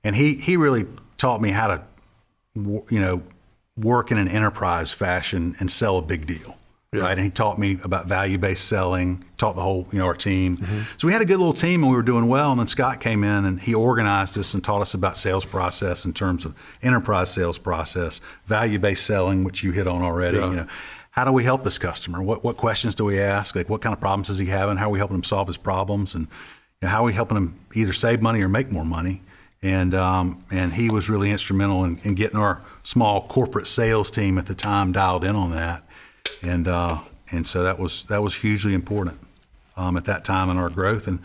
and 0.03 0.15
he 0.15 0.35
he 0.35 0.57
really 0.57 0.87
taught 1.17 1.41
me 1.41 1.49
how 1.51 1.67
to, 1.67 1.83
you 2.55 2.99
know, 2.99 3.21
work 3.77 4.11
in 4.11 4.17
an 4.17 4.27
enterprise 4.27 4.91
fashion 4.91 5.55
and 5.59 5.69
sell 5.69 5.97
a 5.97 6.01
big 6.01 6.25
deal. 6.25 6.57
Right, 6.91 7.11
and 7.11 7.21
he 7.21 7.29
taught 7.29 7.59
me 7.59 7.77
about 7.83 8.07
value-based 8.07 8.67
selling. 8.67 9.23
Taught 9.37 9.55
the 9.55 9.61
whole, 9.61 9.87
you 9.91 9.99
know, 9.99 10.05
our 10.05 10.15
team. 10.15 10.57
So 10.97 11.05
we 11.05 11.13
had 11.13 11.21
a 11.21 11.25
good 11.25 11.37
little 11.37 11.53
team, 11.53 11.83
and 11.83 11.91
we 11.91 11.95
were 11.95 12.01
doing 12.01 12.27
well. 12.27 12.49
And 12.49 12.59
then 12.59 12.67
Scott 12.67 12.99
came 12.99 13.23
in, 13.23 13.45
and 13.45 13.61
he 13.61 13.75
organized 13.75 14.35
us 14.39 14.55
and 14.55 14.63
taught 14.63 14.81
us 14.81 14.95
about 14.95 15.15
sales 15.15 15.45
process 15.45 16.03
in 16.03 16.13
terms 16.13 16.45
of 16.45 16.55
enterprise 16.81 17.31
sales 17.31 17.59
process, 17.59 18.21
value-based 18.47 19.05
selling, 19.05 19.43
which 19.43 19.63
you 19.63 19.71
hit 19.71 19.87
on 19.87 20.01
already. 20.01 20.39
Yeah. 20.39 20.49
You 20.49 20.55
know, 20.55 20.67
how 21.11 21.25
do 21.25 21.31
we 21.31 21.43
help 21.43 21.63
this 21.63 21.77
customer? 21.77 22.23
What 22.23 22.43
what 22.43 22.57
questions 22.57 22.95
do 22.95 23.05
we 23.05 23.19
ask? 23.19 23.55
Like, 23.55 23.69
what 23.69 23.81
kind 23.81 23.93
of 23.93 23.99
problems 23.99 24.29
is 24.29 24.37
he 24.37 24.45
having? 24.45 24.77
How 24.77 24.87
are 24.87 24.91
we 24.91 24.99
helping 24.99 25.17
him 25.17 25.23
solve 25.23 25.47
his 25.47 25.57
problems? 25.57 26.15
And 26.15 26.23
you 26.81 26.87
know, 26.87 26.89
how 26.89 27.01
are 27.01 27.05
we 27.05 27.13
helping 27.13 27.37
him 27.37 27.59
either 27.73 27.93
save 27.93 28.21
money 28.21 28.41
or 28.41 28.49
make 28.49 28.71
more 28.71 28.85
money? 28.85 29.21
And 29.61 29.93
um, 29.93 30.43
and 30.49 30.73
he 30.73 30.89
was 30.89 31.09
really 31.09 31.29
instrumental 31.29 31.83
in, 31.83 31.99
in, 32.03 32.15
getting 32.15 32.39
our 32.39 32.61
small 32.83 33.27
corporate 33.27 33.67
sales 33.67 34.09
team 34.09 34.37
at 34.37 34.45
the 34.45 34.55
time 34.55 34.93
dialed 34.93 35.25
in 35.25 35.35
on 35.35 35.51
that, 35.51 35.83
and 36.41 36.67
uh, 36.67 36.99
and 37.31 37.45
so 37.47 37.63
that 37.63 37.79
was 37.79 38.03
that 38.09 38.21
was 38.23 38.35
hugely 38.35 38.73
important 38.73 39.19
um, 39.77 39.97
at 39.97 40.05
that 40.05 40.23
time 40.25 40.49
in 40.49 40.57
our 40.57 40.69
growth, 40.69 41.07
and 41.07 41.19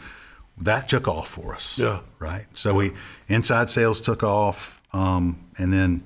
that 0.58 0.88
took 0.88 1.08
off 1.08 1.28
for 1.28 1.54
us. 1.54 1.78
Yeah. 1.78 2.00
Right. 2.18 2.46
So 2.54 2.74
we 2.74 2.92
inside 3.28 3.70
sales 3.70 4.00
took 4.00 4.22
off, 4.22 4.80
um, 4.92 5.38
and 5.58 5.72
then 5.72 6.02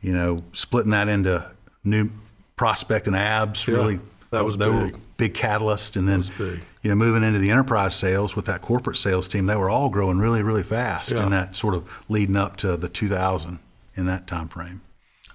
you 0.00 0.12
know 0.12 0.42
splitting 0.52 0.92
that 0.92 1.08
into 1.08 1.48
new 1.84 2.10
prospect 2.56 3.06
and 3.06 3.16
abs 3.16 3.66
Yeah, 3.68 3.74
really 3.76 4.00
that 4.30 4.44
was 4.44 4.56
they 4.56 4.68
were 4.68 4.86
big. 4.86 5.00
big 5.16 5.34
catalyst, 5.34 5.96
and 5.96 6.08
then 6.08 6.24
you 6.38 6.88
know 6.90 6.94
moving 6.94 7.22
into 7.22 7.38
the 7.38 7.50
enterprise 7.50 7.94
sales 7.94 8.36
with 8.36 8.46
that 8.46 8.62
corporate 8.62 8.96
sales 8.96 9.26
team, 9.28 9.46
they 9.46 9.56
were 9.56 9.70
all 9.70 9.88
growing 9.90 10.18
really 10.18 10.42
really 10.42 10.62
fast, 10.62 11.10
Yeah. 11.12 11.22
and 11.24 11.32
that 11.32 11.54
sort 11.56 11.74
of 11.74 11.88
leading 12.08 12.36
up 12.36 12.56
to 12.58 12.76
the 12.76 12.88
2000 12.88 13.58
in 13.96 14.06
that 14.06 14.26
time 14.28 14.48
frame. 14.48 14.80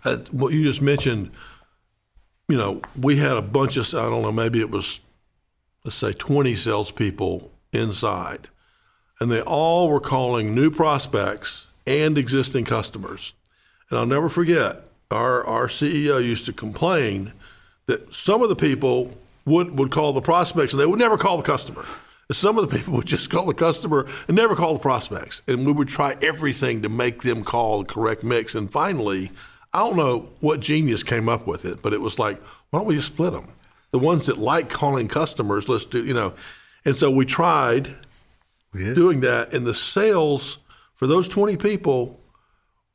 Uh, 0.06 0.18
what 0.32 0.54
you 0.54 0.64
just 0.64 0.82
mentioned, 0.82 1.32
you 2.54 2.60
know, 2.60 2.84
we 2.96 3.16
had 3.16 3.36
a 3.36 3.42
bunch 3.42 3.78
of, 3.78 3.92
I 3.96 4.08
don't 4.08 4.22
know, 4.22 4.32
maybe 4.32 4.60
it 4.60 4.70
was, 4.70 5.00
let's 5.84 5.96
say, 5.96 6.14
20 6.14 6.54
salespeople 6.54 7.50
inside, 7.72 8.48
and 9.20 9.32
they 9.32 9.42
all 9.42 9.90
were 9.90 10.00
calling 10.00 10.54
new 10.54 10.70
prospects 10.70 11.66
and 11.88 12.16
existing 12.16 12.66
customers. 12.66 13.34
And 13.90 13.98
I'll 13.98 14.06
never 14.06 14.30
forget, 14.30 14.84
our, 15.10 15.44
our 15.48 15.66
CEO 15.66 16.24
used 16.24 16.46
to 16.46 16.54
complain 16.54 17.34
that 17.88 18.14
some 18.14 18.44
of 18.44 18.50
the 18.50 18.56
people 18.56 19.18
would, 19.46 19.80
would 19.80 19.90
call 19.90 20.14
the 20.14 20.22
prospects 20.22 20.74
and 20.74 20.80
they 20.80 20.86
would 20.86 21.00
never 21.00 21.18
call 21.18 21.38
the 21.38 21.44
customer. 21.44 21.84
Some 22.32 22.60
of 22.60 22.70
the 22.70 22.78
people 22.78 22.94
would 22.94 23.08
just 23.08 23.32
call 23.32 23.48
the 23.48 23.56
customer 23.56 24.06
and 24.28 24.38
never 24.38 24.56
call 24.56 24.74
the 24.74 24.80
prospects. 24.80 25.42
And 25.48 25.66
we 25.66 25.72
would 25.72 25.88
try 25.88 26.18
everything 26.22 26.84
to 26.84 26.90
make 26.90 27.24
them 27.24 27.44
call 27.44 27.80
the 27.80 27.86
correct 27.86 28.24
mix. 28.24 28.54
And 28.54 28.72
finally, 28.72 29.32
I 29.74 29.80
don't 29.80 29.98
know 29.98 30.30
what 30.40 30.60
genius 30.60 31.04
came 31.04 31.28
up 31.28 31.48
with 31.48 31.66
it, 31.66 31.82
but 31.82 31.94
it 31.94 32.02
was 32.02 32.20
like, 32.20 32.42
why 32.70 32.80
don't 32.80 32.88
we 32.88 32.96
just 32.96 33.08
split 33.08 33.34
them? 33.34 33.48
The 33.92 34.00
ones 34.00 34.28
that 34.28 34.38
like 34.38 34.70
calling 34.70 35.08
customers, 35.08 35.68
let's 35.68 35.86
do, 35.86 36.04
you 36.04 36.14
know. 36.14 36.34
And 36.86 36.96
so 36.96 37.10
we 37.10 37.26
tried 37.26 37.96
did. 38.74 38.96
doing 38.96 39.22
that, 39.22 39.54
and 39.54 39.66
the 39.66 39.74
sales 39.74 40.60
for 40.96 41.08
those 41.08 41.28
20 41.28 41.58
people, 41.58 42.20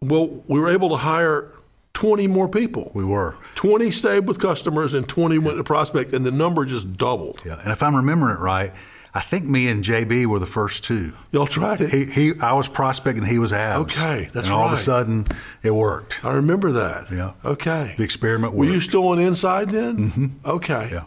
well, 0.00 0.42
we 0.47 0.61
were 0.61 0.68
able 0.68 0.90
to 0.90 0.97
hire 0.97 1.52
20 1.94 2.28
more 2.28 2.49
people. 2.49 2.92
We 2.94 3.04
were. 3.04 3.37
20 3.56 3.90
stayed 3.90 4.28
with 4.28 4.38
customers 4.38 4.94
and 4.94 5.08
20 5.08 5.38
went 5.38 5.56
to 5.56 5.64
prospect, 5.64 6.14
and 6.14 6.25
the 6.25 6.30
number 6.30 6.64
just 6.64 6.97
doubled. 6.97 7.40
Yeah, 7.44 7.61
and 7.61 7.73
if 7.73 7.82
I'm 7.82 7.97
remembering 7.97 8.37
it 8.37 8.40
right, 8.40 8.73
I 9.18 9.20
think 9.20 9.46
me 9.46 9.66
and 9.66 9.82
JB 9.82 10.26
were 10.26 10.38
the 10.38 10.46
first 10.46 10.84
two. 10.84 11.12
Y'all 11.32 11.48
tried 11.48 11.80
it? 11.80 11.92
He, 11.92 12.04
he 12.04 12.40
I 12.40 12.52
was 12.52 12.68
prospecting, 12.68 13.25
he 13.25 13.40
was 13.40 13.52
abs. 13.52 13.80
Okay, 13.80 14.30
that's 14.32 14.46
and 14.46 14.54
all 14.54 14.68
of 14.68 14.72
a 14.72 14.76
sudden 14.76 15.26
it 15.64 15.75
worked. 15.75 16.25
I 16.25 16.34
remember 16.34 16.70
that. 16.70 17.10
Yeah. 17.10 17.32
Okay. 17.44 17.94
The 17.96 18.04
experiment 18.04 18.54
Were 18.54 18.66
you 18.66 18.78
still 18.78 19.08
on 19.08 19.18
inside 19.18 19.70
then? 19.70 20.12
Mm-hmm. 20.12 20.26
Okay. 20.48 20.90
Yeah. 20.92 21.04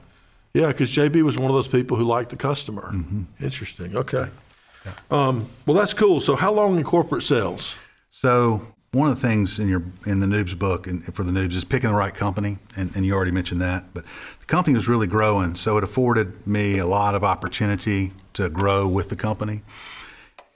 Yeah, 0.53 0.67
because 0.67 0.91
JB 0.91 1.21
was 1.21 1.37
one 1.37 1.49
of 1.49 1.55
those 1.55 1.69
people 1.69 1.95
who 1.95 2.03
liked 2.03 2.31
the 2.31 2.35
customer. 2.35 2.91
Mm-hmm. 2.91 3.23
Interesting. 3.41 3.95
Okay. 3.95 4.25
Um, 5.09 5.47
well, 5.65 5.77
that's 5.77 5.93
cool. 5.93 6.19
So, 6.19 6.35
how 6.35 6.51
long 6.51 6.75
in 6.77 6.83
corporate 6.83 7.23
sales? 7.23 7.77
So 8.09 8.67
one 8.93 9.07
of 9.09 9.19
the 9.19 9.25
things 9.25 9.57
in 9.57 9.69
your 9.69 9.83
in 10.05 10.19
the 10.19 10.27
noobs 10.27 10.57
book 10.57 10.85
and 10.85 11.13
for 11.15 11.23
the 11.23 11.31
noobs 11.31 11.53
is 11.53 11.63
picking 11.63 11.89
the 11.89 11.95
right 11.95 12.13
company, 12.13 12.57
and, 12.75 12.93
and 12.93 13.05
you 13.05 13.13
already 13.13 13.31
mentioned 13.31 13.61
that. 13.61 13.93
But 13.93 14.03
the 14.41 14.45
company 14.45 14.75
was 14.75 14.89
really 14.89 15.07
growing, 15.07 15.55
so 15.55 15.77
it 15.77 15.83
afforded 15.83 16.45
me 16.45 16.77
a 16.77 16.85
lot 16.85 17.15
of 17.15 17.23
opportunity 17.23 18.11
to 18.33 18.49
grow 18.49 18.85
with 18.87 19.07
the 19.09 19.15
company. 19.15 19.61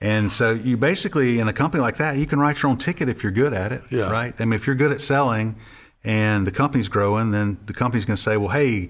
And 0.01 0.31
so 0.33 0.51
you 0.51 0.75
basically 0.75 1.39
in 1.39 1.47
a 1.47 1.53
company 1.53 1.81
like 1.81 1.95
that, 1.97 2.17
you 2.17 2.25
can 2.25 2.37
write 2.39 2.61
your 2.61 2.69
own 2.71 2.77
ticket 2.77 3.07
if 3.07 3.23
you're 3.23 3.31
good 3.31 3.53
at 3.53 3.71
it, 3.71 3.83
Yeah. 3.89 4.11
right? 4.11 4.33
I 4.37 4.43
mean, 4.43 4.53
if 4.53 4.67
you're 4.67 4.75
good 4.75 4.91
at 4.91 4.99
selling, 4.99 5.55
and 6.03 6.45
the 6.45 6.51
company's 6.51 6.89
growing, 6.89 7.31
then 7.31 7.57
the 7.65 7.73
company's 7.73 8.03
going 8.03 8.17
to 8.17 8.21
say, 8.21 8.35
"Well, 8.35 8.49
hey, 8.49 8.89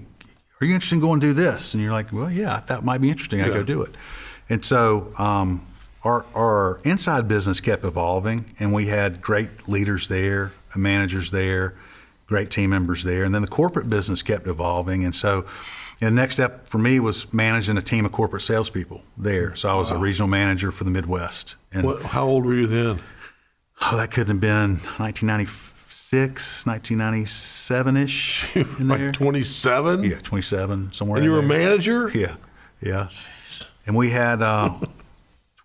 are 0.60 0.66
you 0.66 0.74
interested 0.74 0.96
in 0.96 1.00
going 1.00 1.20
to 1.20 1.26
do 1.28 1.32
this?" 1.32 1.72
And 1.72 1.80
you're 1.84 1.92
like, 1.92 2.12
"Well, 2.12 2.32
yeah, 2.32 2.62
that 2.66 2.84
might 2.84 3.00
be 3.00 3.10
interesting. 3.10 3.40
I 3.40 3.46
go 3.48 3.62
do 3.62 3.80
it." 3.82 3.94
And 4.48 4.64
so 4.64 5.12
um, 5.18 5.64
our 6.06 6.24
our 6.34 6.80
inside 6.84 7.26
business 7.28 7.60
kept 7.60 7.84
evolving, 7.84 8.54
and 8.60 8.72
we 8.72 8.86
had 8.86 9.20
great 9.20 9.68
leaders 9.68 10.08
there, 10.08 10.52
managers 10.74 11.30
there, 11.30 11.74
great 12.26 12.50
team 12.50 12.70
members 12.70 13.02
there, 13.04 13.24
and 13.24 13.34
then 13.34 13.42
the 13.42 13.48
corporate 13.48 13.88
business 13.88 14.22
kept 14.22 14.46
evolving. 14.46 15.04
And 15.04 15.14
so, 15.14 15.44
the 16.00 16.10
next 16.10 16.34
step 16.36 16.68
for 16.68 16.78
me 16.78 17.00
was 17.00 17.32
managing 17.32 17.76
a 17.78 17.82
team 17.82 18.04
of 18.04 18.12
corporate 18.12 18.42
salespeople 18.42 19.02
there. 19.16 19.54
So 19.56 19.68
I 19.68 19.74
was 19.74 19.90
a 19.90 19.96
regional 19.98 20.28
manager 20.28 20.70
for 20.70 20.84
the 20.84 20.90
Midwest, 20.90 21.54
and 21.72 21.84
What, 21.86 22.02
how 22.02 22.26
old 22.28 22.44
were 22.46 22.54
you 22.54 22.66
then? 22.66 23.00
oh, 23.82 23.96
that 23.96 24.10
couldn't 24.10 24.28
have 24.36 24.40
been 24.40 24.76
1996, 24.98 26.66
1997 26.66 27.96
ish. 27.96 28.56
Like 28.80 29.12
27? 29.12 30.04
Yeah, 30.04 30.18
27 30.22 30.92
somewhere. 30.92 31.16
And 31.18 31.24
you 31.24 31.32
were 31.32 31.40
a 31.40 31.42
manager? 31.42 32.10
Yeah, 32.14 32.36
yeah. 32.80 33.08
And 33.86 33.96
we 33.96 34.10
had 34.10 34.42
uh, 34.42 34.74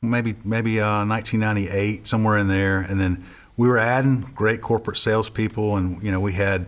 maybe 0.02 0.36
maybe 0.44 0.80
uh, 0.80 1.06
1998 1.06 2.08
somewhere 2.08 2.38
in 2.38 2.48
there, 2.48 2.80
and 2.80 3.00
then 3.00 3.24
we 3.58 3.68
were 3.68 3.78
adding 3.78 4.22
great 4.36 4.62
corporate 4.62 4.98
salespeople, 4.98 5.76
and 5.78 6.02
you 6.04 6.12
know 6.12 6.20
we 6.20 6.34
had 6.34 6.66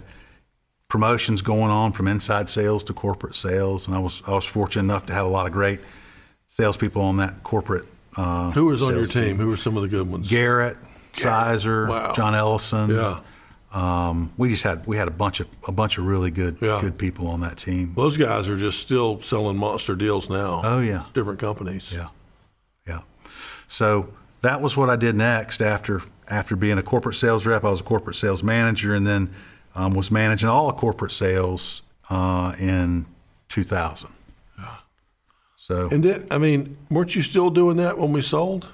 promotions 0.87 1.41
going 1.41 1.71
on 1.71 1.91
from 1.91 2.07
inside 2.07 2.49
sales 2.49 2.83
to 2.85 2.93
corporate 2.93 3.35
sales, 3.35 3.87
and 3.87 3.95
I 3.95 3.99
was 3.99 4.21
I 4.27 4.31
was 4.31 4.45
fortunate 4.45 4.83
enough 4.83 5.05
to 5.07 5.13
have 5.13 5.25
a 5.25 5.29
lot 5.29 5.47
of 5.47 5.51
great 5.51 5.79
salespeople 6.47 7.01
on 7.01 7.17
that 7.17 7.43
corporate. 7.43 7.85
Uh, 8.15 8.51
Who 8.51 8.65
was 8.65 8.83
on 8.83 8.93
your 8.95 9.05
sales 9.05 9.25
team? 9.25 9.37
Who 9.37 9.47
were 9.47 9.57
some 9.57 9.75
of 9.75 9.81
the 9.81 9.89
good 9.89 10.07
ones? 10.09 10.29
Garrett, 10.29 10.77
Sizer, 11.13 11.87
Wow. 11.87 12.11
John 12.13 12.35
Ellison. 12.35 12.91
Yeah. 12.91 13.19
Um, 13.71 14.31
we 14.37 14.49
just 14.49 14.61
had 14.61 14.85
we 14.85 14.97
had 14.97 15.07
a 15.07 15.11
bunch 15.11 15.39
of 15.39 15.47
a 15.67 15.71
bunch 15.71 15.97
of 15.97 16.05
really 16.05 16.29
good 16.29 16.57
Yeah. 16.61 16.79
good 16.79 16.99
people 16.99 17.25
on 17.27 17.41
that 17.41 17.57
team. 17.57 17.93
Those 17.95 18.17
guys 18.17 18.47
are 18.47 18.55
just 18.57 18.79
still 18.79 19.19
selling 19.21 19.57
monster 19.57 19.95
deals 19.95 20.29
now. 20.29 20.61
Oh 20.63 20.79
yeah. 20.79 21.05
Different 21.15 21.39
companies. 21.39 21.91
Yeah. 21.91 22.09
So 23.67 24.09
that 24.41 24.61
was 24.61 24.75
what 24.77 24.89
I 24.89 24.95
did 24.95 25.15
next 25.15 25.61
after 25.61 26.01
after 26.27 26.55
being 26.55 26.77
a 26.77 26.83
corporate 26.83 27.15
sales 27.15 27.45
rep. 27.45 27.63
I 27.63 27.69
was 27.69 27.81
a 27.81 27.83
corporate 27.83 28.15
sales 28.15 28.43
manager, 28.43 28.95
and 28.95 29.05
then 29.05 29.33
um, 29.75 29.93
was 29.93 30.09
managing 30.11 30.49
all 30.49 30.69
of 30.69 30.77
corporate 30.77 31.11
sales 31.11 31.81
uh, 32.09 32.53
in 32.59 33.05
2000. 33.49 34.09
So 35.55 35.87
And 35.91 36.03
then, 36.03 36.27
I 36.29 36.37
mean, 36.39 36.75
weren't 36.89 37.15
you 37.15 37.21
still 37.21 37.49
doing 37.49 37.77
that 37.77 37.97
when 37.97 38.11
we 38.11 38.21
sold? 38.21 38.67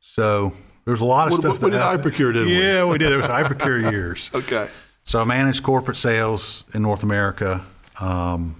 so 0.00 0.52
there's 0.84 1.00
a 1.00 1.04
lot 1.04 1.26
of 1.28 1.32
What- 1.32 1.40
stuff. 1.40 1.52
what- 1.62 1.70
what 1.70 1.72
that 1.72 2.02
did. 2.02 2.12
iProcure, 2.14 2.32
didn't 2.32 2.48
we? 2.48 2.60
Yeah, 2.62 2.84
we 2.84 2.98
did. 2.98 3.10
It 3.12 3.16
was 3.16 3.26
iProcure 3.26 3.90
years. 3.92 4.30
Okay. 4.34 4.68
So 5.04 5.20
I 5.20 5.24
managed 5.24 5.62
corporate 5.62 5.96
sales 5.96 6.64
in 6.74 6.82
North 6.82 7.02
America 7.02 7.64
um, 8.00 8.56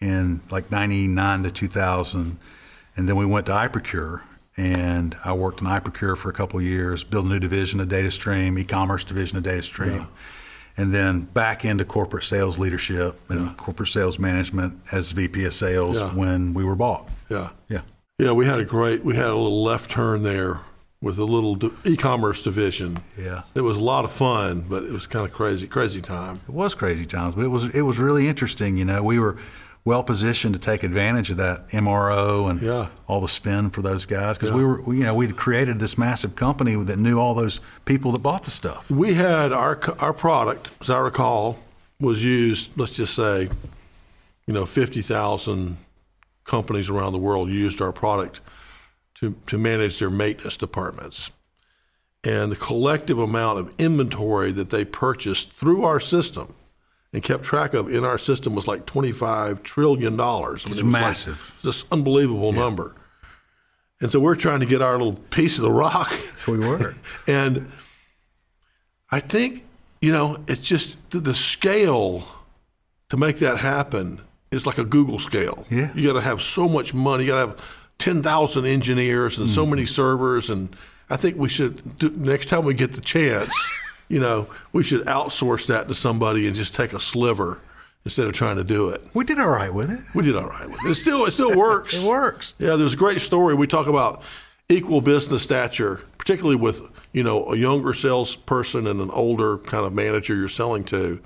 in 0.00 0.40
like 0.50 0.70
99 0.70 1.42
to 1.44 1.50
2000. 1.50 2.38
And 2.96 3.08
then 3.08 3.16
we 3.16 3.26
went 3.26 3.46
to 3.46 3.52
iProcure 3.52 4.22
and 4.56 5.16
I 5.24 5.32
worked 5.34 5.60
in 5.60 5.66
iProcure 5.66 6.16
for 6.16 6.30
a 6.30 6.32
couple 6.32 6.58
of 6.58 6.64
years, 6.64 7.04
built 7.04 7.26
a 7.26 7.28
new 7.28 7.38
division 7.38 7.78
of 7.80 7.88
DataStream, 7.88 8.58
e-commerce 8.58 9.04
division 9.04 9.36
of 9.36 9.44
DataStream. 9.44 10.06
And 10.78 10.92
then 10.94 11.22
back 11.22 11.64
into 11.64 11.84
corporate 11.84 12.24
sales 12.24 12.58
leadership 12.58 13.18
and 13.30 13.54
corporate 13.56 13.88
sales 13.90 14.18
management 14.18 14.80
as 14.92 15.10
VP 15.12 15.44
of 15.44 15.52
sales 15.52 16.00
Yeah. 16.00 16.14
when 16.14 16.54
we 16.54 16.64
were 16.64 16.74
bought. 16.76 17.08
Yeah. 17.28 17.50
Yeah. 17.68 17.82
Yeah, 18.18 18.32
we 18.32 18.46
had 18.46 18.58
a 18.60 18.64
great, 18.64 19.04
we 19.04 19.14
had 19.16 19.26
a 19.26 19.36
little 19.36 19.62
left 19.62 19.90
turn 19.90 20.22
there 20.22 20.60
with 21.02 21.18
a 21.18 21.24
little 21.24 21.58
e-commerce 21.84 22.40
division. 22.40 22.98
Yeah. 23.18 23.42
It 23.54 23.60
was 23.60 23.76
a 23.76 23.82
lot 23.84 24.06
of 24.06 24.12
fun, 24.12 24.64
but 24.68 24.82
it 24.84 24.90
was 24.92 25.06
kind 25.06 25.26
of 25.26 25.32
crazy, 25.34 25.66
crazy 25.66 26.00
time. 26.00 26.36
It 26.48 26.54
was 26.54 26.74
crazy 26.74 27.04
times, 27.04 27.34
but 27.34 27.44
it 27.44 27.48
was 27.48 27.66
it 27.68 27.82
was 27.82 27.98
really 27.98 28.26
interesting. 28.28 28.78
You 28.78 28.86
know, 28.86 29.02
we 29.02 29.18
were 29.18 29.36
well 29.86 30.02
positioned 30.02 30.52
to 30.52 30.60
take 30.60 30.82
advantage 30.82 31.30
of 31.30 31.36
that 31.38 31.68
MRO 31.70 32.50
and 32.50 32.60
Yeah. 32.60 32.88
all 33.06 33.20
the 33.20 33.28
spin 33.28 33.70
for 33.70 33.80
those 33.82 34.04
guys 34.04 34.36
because 34.36 34.52
we 34.52 34.64
were, 34.64 34.82
we, 34.82 34.98
you 34.98 35.04
know, 35.04 35.14
we'd 35.14 35.36
created 35.36 35.78
this 35.78 35.96
massive 35.96 36.34
company 36.34 36.74
that 36.74 36.98
knew 36.98 37.18
all 37.18 37.34
those 37.34 37.60
people 37.84 38.10
that 38.12 38.18
bought 38.18 38.42
the 38.42 38.50
stuff. 38.50 38.90
We 38.90 39.14
had 39.14 39.52
our 39.52 39.80
our 40.00 40.12
product, 40.12 40.70
as 40.80 40.90
I 40.90 40.98
recall, 40.98 41.58
was 42.00 42.22
used. 42.24 42.70
Let's 42.76 42.92
just 42.96 43.14
say, 43.14 43.48
you 44.46 44.52
know, 44.52 44.66
fifty 44.66 45.02
thousand 45.02 45.76
companies 46.44 46.88
around 46.90 47.12
the 47.12 47.18
world 47.20 47.48
used 47.48 47.80
our 47.80 47.92
product 47.92 48.40
to 49.20 49.36
to 49.46 49.56
manage 49.56 50.00
their 50.00 50.10
maintenance 50.10 50.56
departments, 50.56 51.30
and 52.24 52.50
the 52.50 52.56
collective 52.56 53.20
amount 53.20 53.60
of 53.60 53.72
inventory 53.78 54.50
that 54.50 54.70
they 54.70 54.84
purchased 54.84 55.52
through 55.52 55.84
our 55.84 56.00
system 56.00 56.54
and 57.16 57.22
kept 57.24 57.44
track 57.44 57.72
of 57.72 57.90
in 57.90 58.04
our 58.04 58.18
system 58.18 58.54
was 58.54 58.66
like 58.68 58.84
twenty 58.84 59.10
five 59.10 59.62
trillion 59.62 60.16
dollars. 60.18 60.66
I 60.66 60.68
mean, 60.68 60.72
It's 60.74 60.82
it 60.82 60.84
like- 60.84 61.00
massive. 61.00 61.52
it's 61.54 61.62
this 61.64 61.84
unbelievable 61.90 62.52
number. 62.52 62.94
And 64.02 64.10
so 64.12 64.20
we're 64.20 64.34
trying 64.36 64.60
to 64.60 64.66
get 64.66 64.82
our 64.82 64.92
little 64.98 65.14
piece 65.30 65.56
of 65.56 65.62
the 65.62 65.72
rock. 65.72 66.12
So 66.44 66.52
we 66.52 66.58
were. 66.58 66.94
And 67.26 67.72
I 69.10 69.20
think, 69.20 69.64
you 70.02 70.12
know, 70.12 70.38
it's 70.46 70.60
just 70.66 70.96
the, 71.10 71.20
the 71.20 71.34
scale 71.34 72.26
to 73.08 73.16
make 73.16 73.38
that 73.38 73.58
happen 73.58 74.20
is 74.50 74.66
like 74.66 74.76
a 74.78 74.84
Google 74.84 75.18
scale. 75.18 75.64
Yeah. 75.70 75.92
You 75.94 76.06
got 76.06 76.14
to 76.14 76.20
have 76.20 76.42
so 76.42 76.68
much 76.68 76.92
money. 76.92 77.24
You 77.24 77.30
got 77.30 77.40
to 77.42 77.46
have 77.52 77.60
ten 77.98 78.22
thousand 78.22 78.66
engineers 78.66 79.38
and 79.38 79.48
so 79.48 79.62
Mm-hmm. 79.62 79.70
many 79.70 79.86
servers, 79.86 80.50
and 80.50 80.76
I 81.08 81.16
think 81.16 81.38
we 81.38 81.48
should 81.48 81.98
do, 81.98 82.10
next 82.10 82.46
time 82.50 82.64
we 82.66 82.74
get 82.74 82.92
the 82.92 83.00
chance, 83.00 83.50
you 84.08 84.20
know, 84.20 84.48
we 84.72 84.82
should 84.82 85.04
outsource 85.06 85.66
that 85.66 85.88
to 85.88 85.94
somebody 85.94 86.46
and 86.46 86.54
just 86.54 86.74
take 86.74 86.92
a 86.92 87.00
sliver 87.00 87.58
instead 88.04 88.26
of 88.26 88.32
trying 88.32 88.56
to 88.56 88.64
do 88.64 88.88
it. 88.90 89.02
We 89.14 89.24
did 89.24 89.38
all 89.40 89.48
right 89.48 89.72
with 89.72 89.90
it. 89.90 90.00
We 90.14 90.22
did 90.22 90.36
all 90.36 90.46
right 90.46 90.68
with 90.68 90.78
it. 90.84 90.90
It 90.90 90.94
still 90.94 91.24
it 91.26 91.32
still 91.32 91.56
works. 91.56 91.94
It 91.94 92.06
works. 92.06 92.54
Yeah, 92.58 92.76
there's 92.76 92.94
a 92.94 92.96
great 92.96 93.20
story. 93.20 93.54
We 93.54 93.66
talk 93.66 93.88
about 93.88 94.22
equal 94.68 95.00
business 95.00 95.42
stature, 95.42 96.00
particularly 96.18 96.56
with 96.56 96.82
you 97.12 97.24
know 97.24 97.52
a 97.52 97.56
younger 97.56 97.92
salesperson 97.92 98.86
and 98.86 99.00
an 99.00 99.10
older 99.10 99.58
kind 99.58 99.84
of 99.84 99.92
manager 99.92 100.36
you're 100.36 100.48
selling 100.48 100.84
to, 100.84 101.20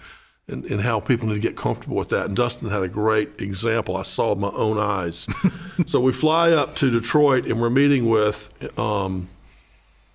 and, 0.48 0.64
and 0.64 0.80
how 0.80 1.00
people 1.00 1.28
need 1.28 1.34
to 1.34 1.40
get 1.40 1.54
comfortable 1.54 1.96
with 1.96 2.08
that. 2.08 2.26
And 2.26 2.34
Dustin 2.34 2.70
had 2.70 2.82
a 2.82 2.88
great 2.88 3.40
example. 3.40 3.96
I 3.96 4.02
saw 4.02 4.30
with 4.30 4.38
my 4.38 4.50
own 4.54 4.78
eyes. 4.78 5.26
so 5.86 6.00
we 6.00 6.12
fly 6.12 6.52
up 6.52 6.76
to 6.76 6.90
Detroit 6.90 7.44
and 7.44 7.60
we're 7.60 7.68
meeting 7.68 8.08
with. 8.08 8.50
Um, 8.78 9.28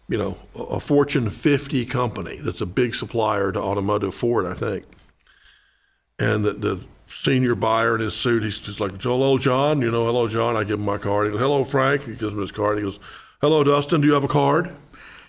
you 0.08 0.18
know, 0.18 0.38
a 0.56 0.80
Fortune 0.80 1.30
50 1.30 1.86
company 1.86 2.40
that's 2.42 2.62
a 2.62 2.66
big 2.66 2.94
supplier 2.94 3.52
to 3.52 3.60
automotive 3.60 4.14
Ford, 4.14 4.46
I 4.46 4.54
think. 4.54 4.86
And 6.20 6.46
the, 6.46 6.54
the 6.54 6.82
senior 7.08 7.56
buyer 7.56 7.96
in 7.96 8.02
his 8.02 8.14
suit, 8.14 8.44
he's 8.44 8.60
just 8.60 8.80
like, 8.80 9.02
hello, 9.02 9.38
John. 9.38 9.82
You 9.82 9.92
know, 9.92 10.06
hello, 10.06 10.28
John. 10.28 10.56
I 10.56 10.64
give 10.64 10.80
him 10.80 10.86
my 10.86 10.98
card. 10.98 11.26
He 11.26 11.32
goes, 11.32 11.42
hello, 11.42 11.64
Frank. 11.64 12.04
He 12.04 12.12
gives 12.12 12.34
him 12.34 12.40
his 12.40 12.52
card. 12.52 12.78
He 12.78 12.84
goes, 12.84 13.00
hello, 13.42 13.64
Dustin. 13.64 14.02
Do 14.02 14.08
you 14.08 14.14
have 14.14 14.24
a 14.24 14.30
card? 14.30 14.76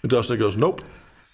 And 0.03 0.11
Dustin 0.11 0.39
goes, 0.39 0.57
nope. 0.57 0.83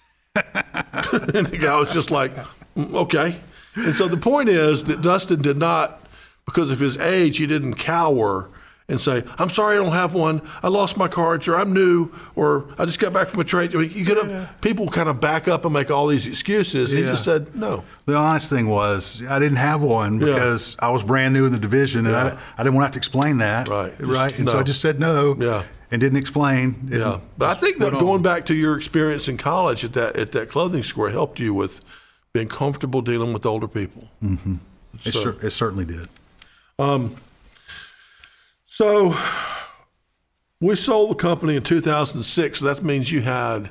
and 0.35 1.45
the 1.47 1.59
guy 1.61 1.79
was 1.79 1.93
just 1.93 2.09
like, 2.09 2.33
"Mm, 2.75 2.95
okay. 2.95 3.39
And 3.75 3.93
so 3.93 4.07
the 4.07 4.17
point 4.17 4.49
is 4.49 4.85
that 4.85 5.01
Dustin 5.01 5.41
did 5.41 5.57
not, 5.57 6.07
because 6.45 6.71
of 6.71 6.79
his 6.79 6.97
age, 6.97 7.37
he 7.37 7.45
didn't 7.45 7.75
cower 7.75 8.49
and 8.89 8.99
say, 8.99 9.23
I'm 9.37 9.49
sorry 9.49 9.75
I 9.77 9.79
don't 9.81 9.93
have 9.93 10.13
one. 10.13 10.41
I 10.61 10.67
lost 10.67 10.97
my 10.97 11.07
cards, 11.07 11.47
or 11.47 11.55
I'm 11.55 11.73
new, 11.73 12.11
or 12.35 12.65
I 12.77 12.83
just 12.85 12.99
got 12.99 13.13
back 13.13 13.29
from 13.29 13.39
a 13.39 13.43
trade. 13.45 13.73
I 13.73 13.79
mean, 13.79 13.91
you 13.93 14.03
could 14.05 14.17
have 14.17 14.59
people 14.61 14.89
kind 14.89 15.07
of 15.07 15.21
back 15.21 15.47
up 15.47 15.63
and 15.63 15.73
make 15.73 15.89
all 15.89 16.07
these 16.07 16.27
excuses. 16.27 16.91
He 16.91 17.01
just 17.01 17.23
said, 17.23 17.55
no. 17.55 17.83
The 18.05 18.15
honest 18.15 18.49
thing 18.49 18.67
was, 18.67 19.21
I 19.29 19.39
didn't 19.39 19.57
have 19.57 19.81
one 19.81 20.19
because 20.19 20.75
I 20.79 20.89
was 20.91 21.03
brand 21.03 21.33
new 21.33 21.45
in 21.45 21.53
the 21.53 21.59
division, 21.59 22.05
and 22.05 22.13
Yeah. 22.13 22.37
I, 22.57 22.61
I 22.61 22.63
didn't 22.63 22.75
want 22.75 22.83
to 22.83 22.87
have 22.87 22.91
to 22.93 22.99
explain 22.99 23.37
that. 23.37 23.69
Right. 23.69 23.93
Right. 23.99 24.37
And 24.37 24.49
so 24.49 24.59
I 24.59 24.63
just 24.63 24.81
said 24.81 24.99
no. 24.99 25.35
Yeah. 25.39 25.63
And 25.91 26.01
didn't 26.01 26.17
explain. 26.17 26.75
and 26.81 26.89
Yeah, 26.99 27.19
but 27.37 27.55
I 27.55 27.59
think 27.59 27.77
that 27.77 27.91
going 27.93 28.05
on. 28.15 28.21
back 28.23 28.47
to 28.47 28.55
your 28.55 28.75
experience 28.75 29.27
in 29.27 29.37
college 29.37 29.85
at 29.85 29.93
that 29.93 30.15
at 30.17 30.31
that 30.31 30.49
clothing 30.49 30.81
store 30.81 31.11
helped 31.11 31.39
you 31.39 31.53
with 31.53 31.81
being 32.33 32.47
comfortable 32.47 33.01
dealing 33.03 33.31
with 33.31 33.45
older 33.45 33.67
people. 33.67 34.07
Mm-hmm. 34.23 34.55
it, 35.05 35.13
cer- 35.13 35.37
it 35.41 35.51
certainly 35.51 35.85
did. 35.85 36.09
Um, 36.79 37.15
So 38.73 39.15
we 40.59 40.75
sold 40.75 41.11
the 41.11 41.15
company 41.15 41.55
in 41.55 41.61
2006. 41.61 42.59
So 42.59 42.65
that 42.65 42.83
means 42.83 43.11
you 43.11 43.21
had 43.21 43.69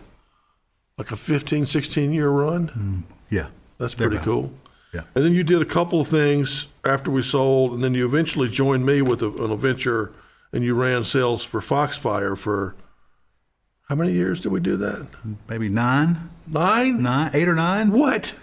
like 0.97 1.11
a 1.11 1.17
15, 1.17 1.67
16 1.67 2.13
year 2.13 2.29
run. 2.29 3.05
Yeah. 3.29 3.49
That's 3.79 3.97
pretty 3.97 4.19
cool. 4.19 4.53
Yeah. 4.95 5.01
And 5.17 5.25
then 5.25 5.33
you 5.33 5.43
did 5.43 5.61
a 5.61 5.65
couple 5.65 6.01
of 6.01 6.07
things 6.07 6.69
after 6.85 7.11
we 7.11 7.23
sold, 7.23 7.73
and 7.73 7.83
then 7.83 7.95
you 7.95 8.07
eventually 8.07 8.49
joined 8.49 8.87
me 8.87 9.03
with 9.03 9.23
a, 9.23 9.29
an 9.43 9.51
adventure, 9.51 10.13
and 10.53 10.63
you 10.63 10.77
ran 10.77 11.03
sales 11.03 11.43
for 11.43 11.61
Foxfire 11.61 12.37
for 12.39 12.77
how 13.89 13.97
many 13.97 14.13
years 14.13 14.39
did 14.39 14.53
we 14.53 14.61
do 14.61 14.77
that? 14.77 15.09
Maybe 15.49 15.69
nine, 15.69 16.31
Nine? 16.47 17.03
nine, 17.03 17.33
eight 17.35 17.49
or 17.49 17.57
nine. 17.57 17.91
What? 17.91 18.35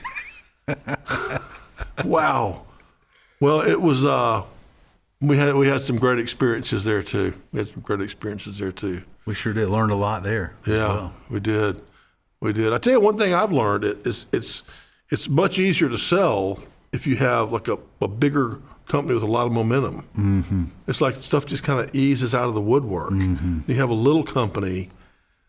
wow. 2.04 2.66
Well, 3.40 3.62
it 3.62 3.80
was. 3.82 4.04
Uh, 4.04 4.44
we 5.22 5.38
had 5.38 5.56
we 5.56 5.68
had 5.68 5.82
some 5.82 5.98
great 5.98 6.20
experiences 6.20 6.84
there 6.86 7.04
too. 7.04 7.34
We 7.52 7.60
had 7.60 7.68
some 7.68 7.82
great 7.82 8.02
experiences 8.02 8.60
there 8.60 8.72
too. 8.72 9.04
We 9.26 9.34
sure 9.36 9.54
did. 9.54 9.68
Learned 9.70 9.92
a 9.92 9.96
lot 9.96 10.24
there. 10.24 10.54
Yeah, 10.66 10.76
well. 10.88 11.14
we 11.30 11.40
did. 11.40 11.82
We 12.42 12.54
did. 12.54 12.72
I 12.72 12.78
tell 12.78 12.94
you 12.94 13.00
one 13.00 13.18
thing 13.18 13.34
I've 13.34 13.52
learned 13.52 13.84
it 13.84 14.06
is 14.08 14.26
it's 14.32 14.64
it's 15.10 15.28
much 15.28 15.60
easier 15.60 15.90
to 15.90 15.98
sell 15.98 16.60
if 16.92 17.06
you 17.06 17.18
have 17.18 17.52
like 17.52 17.68
a, 17.68 17.78
a 18.02 18.08
bigger 18.08 18.60
company 18.88 19.14
with 19.14 19.24
a 19.24 19.28
lot 19.28 19.46
of 19.46 19.52
momentum. 19.52 20.08
Mm-hmm. 20.18 20.64
It's 20.88 21.02
like 21.02 21.16
stuff 21.18 21.46
just 21.46 21.64
kind 21.64 21.80
of 21.80 21.94
eases 21.94 22.34
out 22.34 22.48
of 22.48 22.56
the 22.56 22.62
woodwork. 22.62 23.12
You 23.12 23.76
have 23.76 23.92
a 23.92 23.94
little 23.96 24.24
company, 24.24 24.90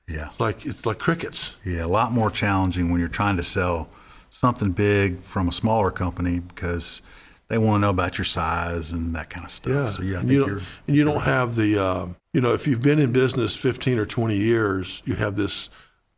Yeah. 0.09 0.27
it's 0.27 0.41
like 0.41 0.67
it's 0.67 0.85
like 0.85 0.99
crickets. 0.99 1.57
Yeah. 1.65 1.85
A 1.85 1.89
lot 1.89 2.13
more 2.13 2.31
challenging 2.31 2.91
when 2.91 2.99
you're 3.01 3.09
trying 3.09 3.37
to 3.39 3.43
sell 3.43 3.89
something 4.31 4.73
big 4.73 5.21
from 5.23 5.49
a 5.49 5.53
smaller 5.53 5.91
company 5.91 6.41
because 6.41 7.01
they 7.51 7.59
want 7.59 7.77
to 7.77 7.81
know 7.81 7.91
about 7.91 8.17
your 8.17 8.25
size 8.25 8.93
and 8.93 9.15
that 9.17 9.29
kind 9.29 9.45
of 9.45 9.51
stuff. 9.51 9.73
Yeah, 9.75 9.87
So 9.89 10.03
yeah, 10.03 10.17
I 10.17 10.21
and 10.21 10.29
think 10.29 10.33
you 10.33 10.47
don't, 10.47 10.63
and 10.87 10.97
you 10.97 11.05
don't 11.05 11.21
have 11.23 11.57
the, 11.57 11.77
um, 11.79 12.17
you 12.33 12.41
know, 12.41 12.55
if 12.55 12.67
you've 12.67 12.81
been 12.81 12.99
in 13.01 13.11
business 13.13 13.57
15 13.57 13.99
or 13.99 14.07
20 14.07 14.37
years, 14.37 15.03
you 15.05 15.17
have 15.17 15.35
this 15.37 15.69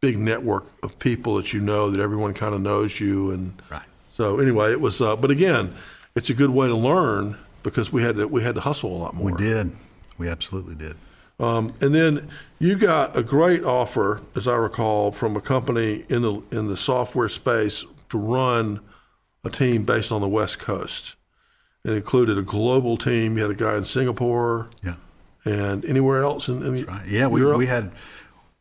big 0.01 0.19
network 0.19 0.67
of 0.83 0.99
people 0.99 1.37
that 1.37 1.53
you 1.55 1.61
know 1.61 1.91
that 1.91 2.01
everyone 2.01 2.35
kind 2.35 2.55
of 2.55 2.61
knows 2.61 3.01
you, 3.01 3.31
and 3.31 3.61
Right. 3.71 3.83
so 4.13 4.39
anyway, 4.39 4.71
it 4.73 4.81
was. 4.81 5.01
Uh, 5.01 5.17
but 5.17 5.31
again, 5.31 5.75
it's 6.15 6.29
a 6.29 6.35
good 6.35 6.51
way 6.51 6.67
to 6.69 6.75
learn 6.77 7.39
because 7.63 7.93
we 7.93 8.03
had 8.03 8.17
to 8.17 8.27
we 8.29 8.43
had 8.43 8.55
to 8.57 8.61
hustle 8.61 8.95
a 8.95 8.99
lot 8.99 9.15
more. 9.15 9.31
We 9.31 9.33
did. 9.39 9.73
We 10.19 10.29
absolutely 10.29 10.75
did. 10.75 10.97
Um, 11.41 11.73
and 11.81 11.95
then 11.95 12.29
you 12.59 12.77
got 12.77 13.17
a 13.17 13.23
great 13.23 13.65
offer, 13.65 14.21
as 14.37 14.47
I 14.47 14.55
recall, 14.57 15.13
from 15.13 15.35
a 15.37 15.41
company 15.41 16.05
in 16.11 16.23
the 16.23 16.43
in 16.51 16.67
the 16.67 16.77
software 16.77 17.29
space 17.31 17.85
to 18.11 18.19
run 18.19 18.81
a 19.45 19.51
team 19.51 19.85
based 19.85 20.13
on 20.13 20.21
the 20.21 20.29
West 20.29 20.59
Coast. 20.59 21.17
It 21.85 21.93
included 21.93 22.39
a 22.39 22.43
global 22.43 22.97
team. 22.97 23.37
You 23.37 23.43
had 23.43 23.51
a 23.51 23.55
guy 23.57 23.77
in 23.77 23.83
Singapore 23.85 24.69
Yeah. 24.85 24.95
and 25.45 25.85
anywhere 25.85 26.23
else 26.23 26.49
in, 26.49 26.63
in 26.65 26.85
Right. 26.85 27.07
Yeah, 27.07 27.27
we, 27.27 27.41
Europe? 27.41 27.59
we 27.59 27.67
had, 27.67 27.91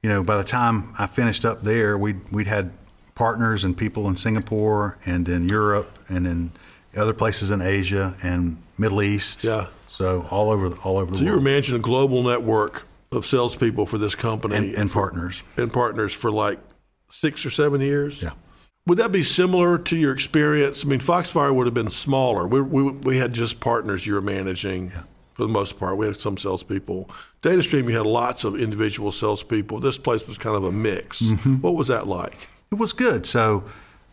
you 0.02 0.10
know, 0.10 0.24
by 0.24 0.38
the 0.38 0.44
time 0.44 0.94
I 0.98 1.06
finished 1.06 1.46
up 1.46 1.62
there, 1.62 1.98
we'd, 2.00 2.20
we'd 2.32 2.48
had 2.48 2.72
partners 3.14 3.64
and 3.64 3.78
people 3.78 4.08
in 4.08 4.16
Singapore 4.16 4.98
and 5.06 5.30
in 5.30 5.48
Europe 5.48 6.00
and 6.10 6.26
in 6.26 6.52
other 6.98 7.14
places 7.14 7.52
in 7.52 7.62
Asia 7.62 8.16
and 8.24 8.58
Middle 8.80 9.04
East. 9.04 9.44
Yeah. 9.44 9.68
So 9.88 10.26
all 10.32 10.50
over 10.50 10.70
the, 10.70 10.78
all 10.78 10.98
over 10.98 11.12
the 11.12 11.20
So 11.20 11.24
you 11.24 11.32
were 11.32 11.42
managing 11.42 11.76
a 11.76 11.80
global 11.80 12.24
network 12.24 12.88
of 13.12 13.28
salespeople 13.28 13.86
for 13.86 14.00
this 14.00 14.16
company 14.16 14.56
and, 14.56 14.74
and 14.76 14.92
partners. 14.92 15.44
and 15.58 15.72
partners 15.72 16.12
for 16.12 16.32
like 16.32 16.58
six 17.10 17.46
or 17.46 17.52
seven 17.52 17.82
years. 17.82 18.24
Yeah. 18.24 18.32
Would 18.88 18.98
that 18.98 19.12
be 19.12 19.22
similar 19.22 19.78
to 19.78 19.96
your 19.96 20.12
experience? 20.12 20.84
I 20.84 20.88
mean, 20.88 21.00
Foxfire 21.00 21.54
would 21.54 21.68
have 21.68 21.74
been 21.74 21.92
smaller. 21.92 22.48
We, 22.48 22.62
we, 22.62 22.92
we 22.92 23.18
had 23.18 23.34
just 23.34 23.60
partners 23.60 24.08
you 24.08 24.16
were 24.16 24.22
managing 24.22 24.90
for 25.34 25.44
the 25.44 25.48
most 25.48 25.78
part. 25.78 25.98
We 25.98 26.08
had 26.08 26.20
some 26.20 26.38
salespeople. 26.38 27.10
DataStream, 27.44 27.90
you 27.90 27.96
had 27.96 28.08
lots 28.08 28.44
of 28.44 28.60
individual 28.60 29.12
salespeople. 29.12 29.80
This 29.80 29.98
place 29.98 30.26
was 30.26 30.38
kind 30.38 30.56
of 30.56 30.64
a 30.64 30.72
mix. 30.72 31.22
Mm-hmm. 31.22 31.58
What 31.58 31.76
was 31.76 31.88
that 31.90 32.08
like? 32.08 32.48
It 32.72 32.76
was 32.76 32.92
good. 32.92 33.26
So 33.28 33.64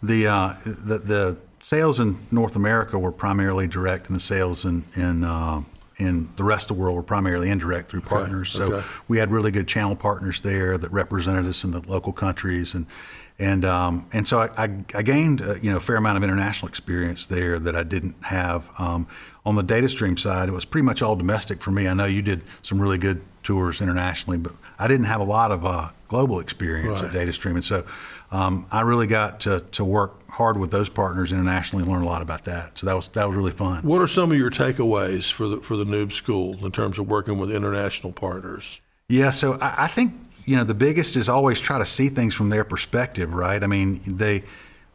the, 0.02 0.26
uh, 0.26 0.54
the, 0.64 0.98
the 0.98 1.36
sales 1.60 1.98
in 1.98 2.18
North 2.30 2.54
America 2.54 2.98
were 2.98 3.12
primarily 3.12 3.68
direct 3.68 4.08
and 4.08 4.16
the 4.16 4.20
sales 4.20 4.66
in, 4.66 4.84
in, 4.96 5.24
uh, 5.24 5.62
in 5.98 6.28
the 6.36 6.44
rest 6.44 6.70
of 6.70 6.76
the 6.76 6.82
world 6.82 6.94
were 6.94 7.02
primarily 7.02 7.50
indirect 7.50 7.88
through 7.88 8.02
partners. 8.02 8.50
So 8.50 8.74
okay. 8.74 8.86
we 9.08 9.18
had 9.18 9.30
really 9.30 9.50
good 9.50 9.66
channel 9.66 9.96
partners 9.96 10.40
there 10.42 10.78
that 10.78 10.92
represented 10.92 11.46
us 11.46 11.64
in 11.64 11.72
the 11.72 11.80
local 11.88 12.12
countries, 12.12 12.74
and 12.74 12.86
and 13.38 13.64
um, 13.64 14.06
and 14.12 14.26
so 14.26 14.40
I, 14.40 14.64
I, 14.64 14.84
I 14.94 15.02
gained 15.02 15.42
uh, 15.42 15.54
you 15.62 15.70
know 15.70 15.76
a 15.76 15.80
fair 15.80 15.96
amount 15.96 16.16
of 16.16 16.24
international 16.24 16.68
experience 16.68 17.26
there 17.26 17.58
that 17.58 17.76
I 17.76 17.82
didn't 17.82 18.16
have 18.24 18.68
um, 18.78 19.06
on 19.46 19.54
the 19.54 19.64
DataStream 19.64 20.18
side. 20.18 20.48
It 20.48 20.52
was 20.52 20.64
pretty 20.64 20.84
much 20.84 21.02
all 21.02 21.16
domestic 21.16 21.62
for 21.62 21.70
me. 21.70 21.86
I 21.86 21.94
know 21.94 22.04
you 22.04 22.22
did 22.22 22.42
some 22.62 22.80
really 22.80 22.98
good 22.98 23.22
tours 23.42 23.80
internationally, 23.80 24.38
but 24.38 24.52
I 24.78 24.88
didn't 24.88 25.06
have 25.06 25.20
a 25.20 25.24
lot 25.24 25.52
of 25.52 25.64
uh, 25.64 25.90
global 26.08 26.40
experience 26.40 27.02
at 27.02 27.12
data 27.12 27.30
DataStream, 27.30 27.54
and 27.54 27.64
so 27.64 27.84
um, 28.30 28.66
I 28.70 28.80
really 28.82 29.06
got 29.06 29.40
to, 29.40 29.60
to 29.72 29.84
work 29.84 30.28
hard 30.28 30.58
with 30.58 30.70
those 30.70 30.88
partners 30.88 31.32
internationally 31.32 31.82
and 31.82 31.92
learn 31.92 32.02
a 32.02 32.06
lot 32.06 32.22
about 32.22 32.44
that. 32.44 32.76
So 32.76 32.86
that 32.86 32.94
was 32.94 33.08
that 33.08 33.26
was 33.28 33.36
really 33.36 33.52
fun. 33.52 33.82
What 33.84 34.02
are 34.02 34.08
some 34.08 34.32
of 34.32 34.38
your 34.38 34.50
takeaways 34.50 35.32
for 35.32 35.48
the 35.48 35.60
for 35.60 35.76
the 35.76 35.84
noob 35.84 36.12
school 36.12 36.64
in 36.64 36.72
terms 36.72 36.98
of 36.98 37.08
working 37.08 37.38
with 37.38 37.50
international 37.50 38.12
partners? 38.12 38.80
Yeah, 39.08 39.30
so 39.30 39.54
I, 39.54 39.84
I 39.84 39.86
think 39.86 40.12
you 40.48 40.56
know 40.56 40.64
the 40.64 40.74
biggest 40.74 41.14
is 41.14 41.28
always 41.28 41.60
try 41.60 41.78
to 41.78 41.84
see 41.84 42.08
things 42.08 42.32
from 42.32 42.48
their 42.48 42.64
perspective, 42.64 43.34
right? 43.34 43.62
I 43.62 43.66
mean, 43.66 44.00
they 44.06 44.44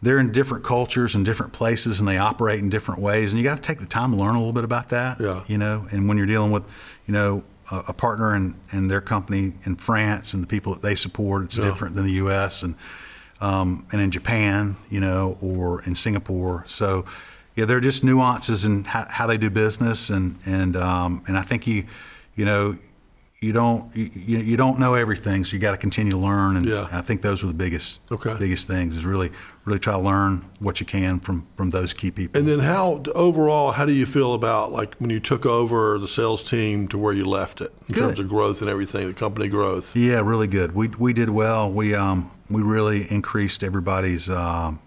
they're 0.02 0.18
in 0.18 0.32
different 0.32 0.64
cultures 0.64 1.14
and 1.14 1.24
different 1.24 1.54
places, 1.54 2.00
and 2.00 2.08
they 2.08 2.18
operate 2.18 2.60
in 2.60 2.70
different 2.70 3.02
ways, 3.02 3.32
and 3.32 3.40
you 3.40 3.44
got 3.44 3.58
to 3.58 3.62
take 3.62 3.80
the 3.80 3.86
time 3.86 4.12
to 4.14 4.18
learn 4.18 4.34
a 4.34 4.40
little 4.40 4.52
bit 4.52 4.64
about 4.64 4.90
that. 4.90 5.22
Yeah. 5.22 5.44
You 5.46 5.60
know, 5.60 5.86
and 5.92 6.08
when 6.08 6.18
you're 6.18 6.26
dealing 6.26 6.50
with, 6.50 6.64
you 7.06 7.14
know, 7.14 7.44
a, 7.70 7.84
a 7.90 7.94
partner 7.94 8.34
and 8.34 8.56
and 8.72 8.90
their 8.90 9.00
company 9.00 9.54
in 9.64 9.76
France 9.76 10.34
and 10.34 10.42
the 10.42 10.48
people 10.48 10.74
that 10.74 10.82
they 10.82 10.96
support, 10.96 11.44
it's 11.44 11.56
different 11.56 11.94
than 11.94 12.06
the 12.06 12.14
U.S. 12.14 12.64
and 12.64 12.76
um, 13.40 13.86
and 13.92 14.02
in 14.02 14.10
Japan, 14.10 14.76
you 14.90 15.02
know, 15.02 15.38
or 15.40 15.84
in 15.84 15.94
Singapore. 15.94 16.64
So, 16.66 17.06
yeah, 17.56 17.66
there 17.66 17.78
are 17.78 17.82
just 17.82 18.04
nuances 18.04 18.66
in 18.66 18.86
how, 18.86 19.06
how 19.08 19.28
they 19.28 19.38
do 19.38 19.52
business, 19.52 20.10
and 20.10 20.40
and 20.48 20.76
um, 20.76 21.24
and 21.28 21.38
I 21.38 21.44
think 21.44 21.68
you, 21.68 21.86
you 22.36 22.44
know, 22.44 22.76
you 23.44 23.52
don't 23.54 23.94
you, 23.96 24.10
you 24.40 24.58
don't 24.58 24.80
know 24.80 24.94
everything, 24.94 25.44
so 25.44 25.54
you 25.56 25.60
got 25.60 25.72
to 25.72 25.78
continue 25.78 26.12
to 26.12 26.18
learn. 26.18 26.56
And 26.58 26.66
Yeah. 26.66 26.88
I 26.92 27.02
think 27.02 27.22
those 27.22 27.44
are 27.44 27.48
the 27.48 27.54
biggest 27.54 28.00
Okay. 28.12 28.36
biggest 28.40 28.68
things 28.68 28.96
is 28.96 29.06
really 29.06 29.32
really 29.66 29.80
try 29.80 29.94
to 29.94 30.00
learn 30.00 30.44
what 30.60 30.80
you 30.80 30.86
can 30.86 31.20
from 31.20 31.46
from 31.58 31.70
those 31.70 31.94
key 31.94 32.12
people. 32.12 32.40
And 32.40 32.48
then 32.48 32.60
how 32.60 33.04
overall, 33.16 33.72
how 33.74 33.86
do 33.86 33.94
you 33.94 34.06
feel 34.06 34.34
about 34.34 34.72
like 34.72 34.96
when 34.96 35.10
you 35.10 35.20
took 35.20 35.46
over 35.46 35.98
the 36.00 36.08
sales 36.08 36.44
team 36.50 36.88
to 36.90 36.98
where 36.98 37.14
you 37.14 37.26
left 37.26 37.60
it 37.62 37.72
in 37.88 37.96
Good. 37.96 38.02
terms 38.02 38.20
of 38.20 38.28
growth 38.30 38.62
and 38.62 38.70
everything, 38.70 39.08
the 39.08 39.14
company 39.14 39.50
growth? 39.50 39.96
Yeah, 39.96 40.22
really 40.22 40.48
good. 40.48 40.74
We 40.74 40.88
we 40.98 41.12
did 41.14 41.30
well. 41.30 41.72
We 41.72 41.94
um 41.94 42.32
we 42.50 42.62
really 42.62 43.12
increased 43.12 43.64
everybody's 43.64 44.30
um, 44.30 44.80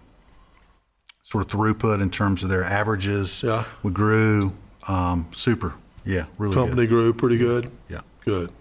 sort 1.23 1.43
of 1.45 1.51
throughput 1.59 2.01
in 2.01 2.09
terms 2.09 2.43
of 2.43 2.49
their 2.49 2.63
averages. 2.63 3.43
Yeah. 3.43 3.65
We 3.83 3.91
grew 3.91 4.53
um, 4.87 5.27
super. 5.31 5.73
Yeah, 6.05 6.25
really 6.37 6.55
good. 6.55 6.61
Company 6.69 6.87
grew 6.87 7.13
pretty 7.13 7.37
good. 7.37 7.63
good. 7.63 7.71
Yeah. 7.89 8.01
Good. 8.27 8.51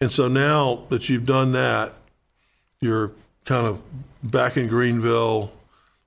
And 0.00 0.10
so 0.10 0.26
now 0.26 0.86
that 0.88 1.10
you've 1.10 1.26
done 1.26 1.52
that, 1.52 1.92
you're 2.80 3.12
kind 3.44 3.66
of 3.66 3.82
back 4.22 4.56
in 4.56 4.66
Greenville 4.68 5.52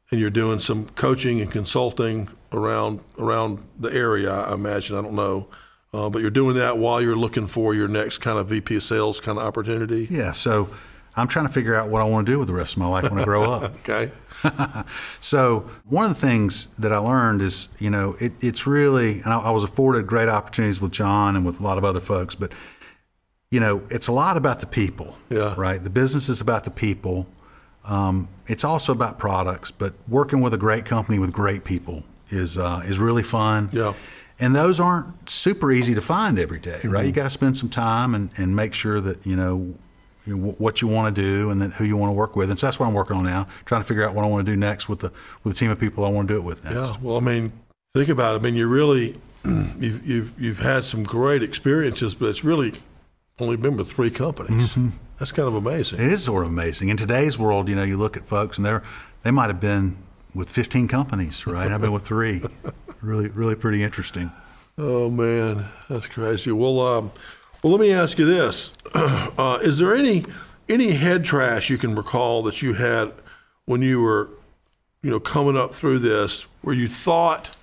and 0.09 0.19
you're 0.19 0.31
doing 0.31 0.57
some 0.57 0.87
coaching 0.95 1.39
and 1.39 1.51
consulting 1.51 2.29
around 2.51 3.01
around 3.19 3.59
the 3.79 3.93
area, 3.93 4.33
I 4.33 4.55
imagine. 4.55 4.97
I 4.97 5.03
don't 5.03 5.13
know. 5.13 5.47
Uh, 5.93 6.09
but 6.09 6.21
you're 6.21 6.31
doing 6.31 6.55
that 6.55 6.79
while 6.79 6.99
you're 6.99 7.15
looking 7.15 7.45
for 7.45 7.75
your 7.75 7.87
next 7.87 8.17
kind 8.17 8.39
of 8.39 8.47
VP 8.47 8.75
of 8.75 8.83
sales 8.83 9.21
kind 9.21 9.37
of 9.37 9.45
opportunity. 9.45 10.07
Yeah. 10.09 10.31
So 10.31 10.69
I'm 11.15 11.27
trying 11.27 11.47
to 11.47 11.53
figure 11.53 11.75
out 11.75 11.89
what 11.89 12.01
I 12.01 12.05
want 12.05 12.25
to 12.25 12.31
do 12.33 12.39
with 12.39 12.47
the 12.47 12.53
rest 12.53 12.73
of 12.73 12.79
my 12.79 12.87
life 12.87 13.09
when 13.09 13.19
I 13.19 13.23
grow 13.23 13.43
up. 13.43 13.75
Okay. 13.87 14.11
So 15.21 15.69
one 15.85 16.05
of 16.05 16.09
the 16.09 16.27
things 16.27 16.67
that 16.77 16.93
I 16.93 16.97
learned 16.97 17.41
is, 17.41 17.67
you 17.79 17.89
know, 17.89 18.15
it, 18.19 18.33
it's 18.41 18.67
really, 18.67 19.21
and 19.21 19.33
I, 19.33 19.39
I 19.39 19.51
was 19.51 19.63
afforded 19.63 20.05
great 20.05 20.29
opportunities 20.29 20.79
with 20.79 20.91
John 20.91 21.35
and 21.35 21.45
with 21.45 21.59
a 21.59 21.63
lot 21.63 21.79
of 21.79 21.83
other 21.83 21.99
folks, 21.99 22.35
but 22.35 22.51
you 23.51 23.59
know, 23.59 23.83
it's 23.89 24.07
a 24.07 24.11
lot 24.11 24.37
about 24.37 24.59
the 24.59 24.67
people. 24.67 25.15
Yeah. 25.29 25.53
Right. 25.57 25.81
The 25.81 25.89
business 25.89 26.29
is 26.29 26.41
about 26.41 26.63
the 26.63 26.71
people. 26.71 27.27
Um, 27.83 28.27
it's 28.47 28.63
also 28.63 28.91
about 28.91 29.19
products, 29.19 29.71
but 29.71 29.93
working 30.07 30.41
with 30.41 30.53
a 30.53 30.57
great 30.57 30.85
company 30.85 31.19
with 31.19 31.31
great 31.31 31.63
people 31.63 32.03
is 32.29 32.57
uh, 32.57 32.81
is 32.85 32.99
really 32.99 33.23
fun. 33.23 33.69
Yeah. 33.71 33.93
And 34.39 34.55
those 34.55 34.79
aren't 34.79 35.29
super 35.29 35.71
easy 35.71 35.95
to 35.95 36.01
find 36.01 36.37
every 36.37 36.59
day, 36.59 36.81
right? 36.83 36.83
Mm-hmm. 36.83 37.05
You 37.05 37.11
got 37.13 37.23
to 37.23 37.29
spend 37.29 37.57
some 37.57 37.69
time 37.69 38.13
and, 38.13 38.31
and 38.35 38.55
make 38.55 38.73
sure 38.73 38.99
that 38.99 39.25
you 39.25 39.35
know 39.35 39.73
what 40.25 40.81
you 40.81 40.87
want 40.87 41.15
to 41.15 41.21
do 41.21 41.51
and 41.51 41.61
then 41.61 41.71
who 41.71 41.83
you 41.85 41.95
want 41.95 42.09
to 42.09 42.13
work 42.13 42.35
with. 42.35 42.49
And 42.49 42.59
so 42.59 42.65
that's 42.65 42.79
what 42.79 42.87
I'm 42.87 42.93
working 42.93 43.15
on 43.15 43.23
now, 43.23 43.47
trying 43.65 43.81
to 43.81 43.87
figure 43.87 44.03
out 44.03 44.15
what 44.15 44.25
I 44.25 44.27
want 44.27 44.45
to 44.45 44.51
do 44.51 44.57
next 44.57 44.89
with 44.89 44.99
the 44.99 45.11
with 45.43 45.53
the 45.53 45.59
team 45.59 45.69
of 45.71 45.79
people 45.79 46.03
I 46.03 46.09
want 46.09 46.27
to 46.27 46.33
do 46.33 46.39
it 46.39 46.43
with 46.43 46.63
next. 46.63 46.75
Yeah. 46.75 46.97
Well, 47.01 47.17
I 47.17 47.21
mean, 47.21 47.53
think 47.93 48.09
about 48.09 48.33
it. 48.33 48.39
I 48.39 48.41
mean, 48.41 48.55
you 48.55 48.67
really, 48.67 49.15
you've, 49.45 50.05
you've, 50.05 50.33
you've 50.39 50.59
had 50.59 50.83
some 50.83 51.03
great 51.03 51.43
experiences, 51.43 52.15
but 52.15 52.29
it's 52.29 52.43
really 52.43 52.73
only 53.39 53.57
been 53.57 53.77
with 53.77 53.91
three 53.91 54.11
companies. 54.11 54.71
Mm-hmm. 54.71 54.89
That's 55.19 55.31
kind 55.31 55.47
of 55.47 55.55
amazing. 55.55 55.99
It 55.99 56.11
is 56.11 56.23
sort 56.23 56.45
of 56.45 56.51
amazing. 56.51 56.89
In 56.89 56.97
today's 56.97 57.37
world, 57.37 57.69
you 57.69 57.75
know, 57.75 57.83
you 57.83 57.97
look 57.97 58.17
at 58.17 58.25
folks 58.25 58.57
and 58.57 58.65
they're 58.65 58.83
they 59.23 59.31
might 59.31 59.47
have 59.47 59.59
been 59.59 59.97
with 60.33 60.49
15 60.49 60.87
companies, 60.87 61.47
right? 61.47 61.71
I've 61.71 61.81
been 61.81 61.91
with 61.91 62.05
three. 62.05 62.41
Really, 63.01 63.27
really 63.27 63.53
pretty 63.53 63.83
interesting. 63.83 64.31
Oh 64.79 65.11
man, 65.11 65.67
that's 65.87 66.07
crazy. 66.07 66.51
Well, 66.51 66.79
um, 66.79 67.11
well, 67.61 67.71
let 67.71 67.79
me 67.79 67.91
ask 67.91 68.17
you 68.17 68.25
this: 68.25 68.73
uh, 68.95 69.59
Is 69.61 69.77
there 69.77 69.95
any 69.95 70.25
any 70.67 70.93
head 70.93 71.23
trash 71.23 71.69
you 71.69 71.77
can 71.77 71.93
recall 71.93 72.41
that 72.43 72.63
you 72.63 72.73
had 72.73 73.13
when 73.65 73.83
you 73.83 74.01
were, 74.01 74.29
you 75.03 75.11
know, 75.11 75.19
coming 75.19 75.55
up 75.55 75.75
through 75.75 75.99
this, 75.99 76.47
where 76.61 76.73
you 76.73 76.87
thought 76.87 77.55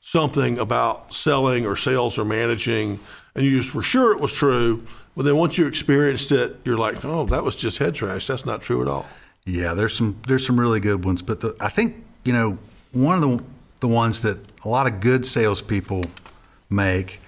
something 0.00 0.58
about 0.58 1.14
selling 1.14 1.64
or 1.64 1.76
sales 1.76 2.18
or 2.18 2.24
managing, 2.24 2.98
and 3.36 3.44
you 3.44 3.60
just 3.60 3.72
were 3.72 3.82
sure 3.82 4.12
it 4.12 4.20
was 4.20 4.32
true, 4.32 4.84
but 5.16 5.24
then 5.24 5.36
once 5.36 5.58
you 5.58 5.66
experienced 5.66 6.32
it, 6.32 6.56
you're 6.64 6.78
like, 6.78 7.04
oh, 7.04 7.26
that 7.26 7.44
was 7.44 7.56
just 7.56 7.78
head 7.78 7.94
trash. 7.94 8.26
That's 8.26 8.44
not 8.46 8.62
true 8.62 8.82
at 8.82 8.88
all. 8.88 9.06
Yeah, 9.44 9.74
there's 9.74 9.94
some 9.96 10.16
there's 10.28 10.46
some 10.46 10.58
really 10.58 10.80
good 10.80 11.04
ones, 11.04 11.20
but 11.22 11.40
the, 11.40 11.56
I 11.60 11.68
think 11.68 11.96
you 12.24 12.32
know 12.32 12.58
one 12.92 13.16
of 13.16 13.22
the 13.22 13.44
the 13.80 13.88
ones 13.88 14.22
that 14.22 14.38
a 14.64 14.68
lot 14.68 14.86
of 14.86 15.00
good 15.00 15.26
salespeople 15.26 16.04
make 16.70 17.20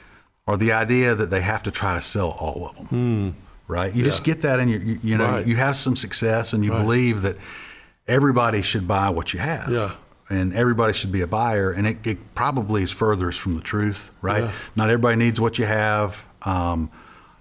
are 0.47 0.57
the 0.57 0.73
idea 0.73 1.14
that 1.14 1.31
they 1.31 1.40
have 1.40 1.62
to 1.64 1.70
try 1.70 1.94
to 1.94 2.01
sell 2.03 2.37
all 2.38 2.68
of 2.68 2.88
them. 2.90 3.35
Right? 3.66 3.94
You 3.94 4.05
just 4.05 4.25
get 4.25 4.42
that 4.42 4.61
in 4.61 4.68
your 4.68 4.81
you, 4.81 4.99
you 5.03 5.16
know 5.16 5.31
Right. 5.33 5.47
you 5.47 5.57
have 5.57 5.75
some 5.75 5.97
success 5.97 6.53
and 6.53 6.64
you 6.64 6.70
believe 6.70 7.23
that 7.23 7.37
everybody 8.07 8.62
should 8.62 8.87
buy 8.87 9.09
what 9.11 9.33
you 9.33 9.40
have. 9.40 9.70
Yeah. 9.70 9.92
And 10.31 10.55
everybody 10.55 10.92
should 10.94 11.12
be 11.12 11.20
a 11.20 11.27
buyer, 11.27 11.70
and 11.70 11.87
it, 11.87 11.99
it 12.07 12.35
probably 12.35 12.83
is 12.83 12.90
furthest 12.90 13.38
from 13.40 13.57
the 13.57 13.61
truth, 13.61 14.11
right? 14.23 14.44
Yeah. 14.44 14.53
Not 14.75 14.88
everybody 14.88 15.16
needs 15.16 15.38
what 15.38 15.59
you 15.59 15.66
have. 15.66 16.25
Um, 16.42 16.90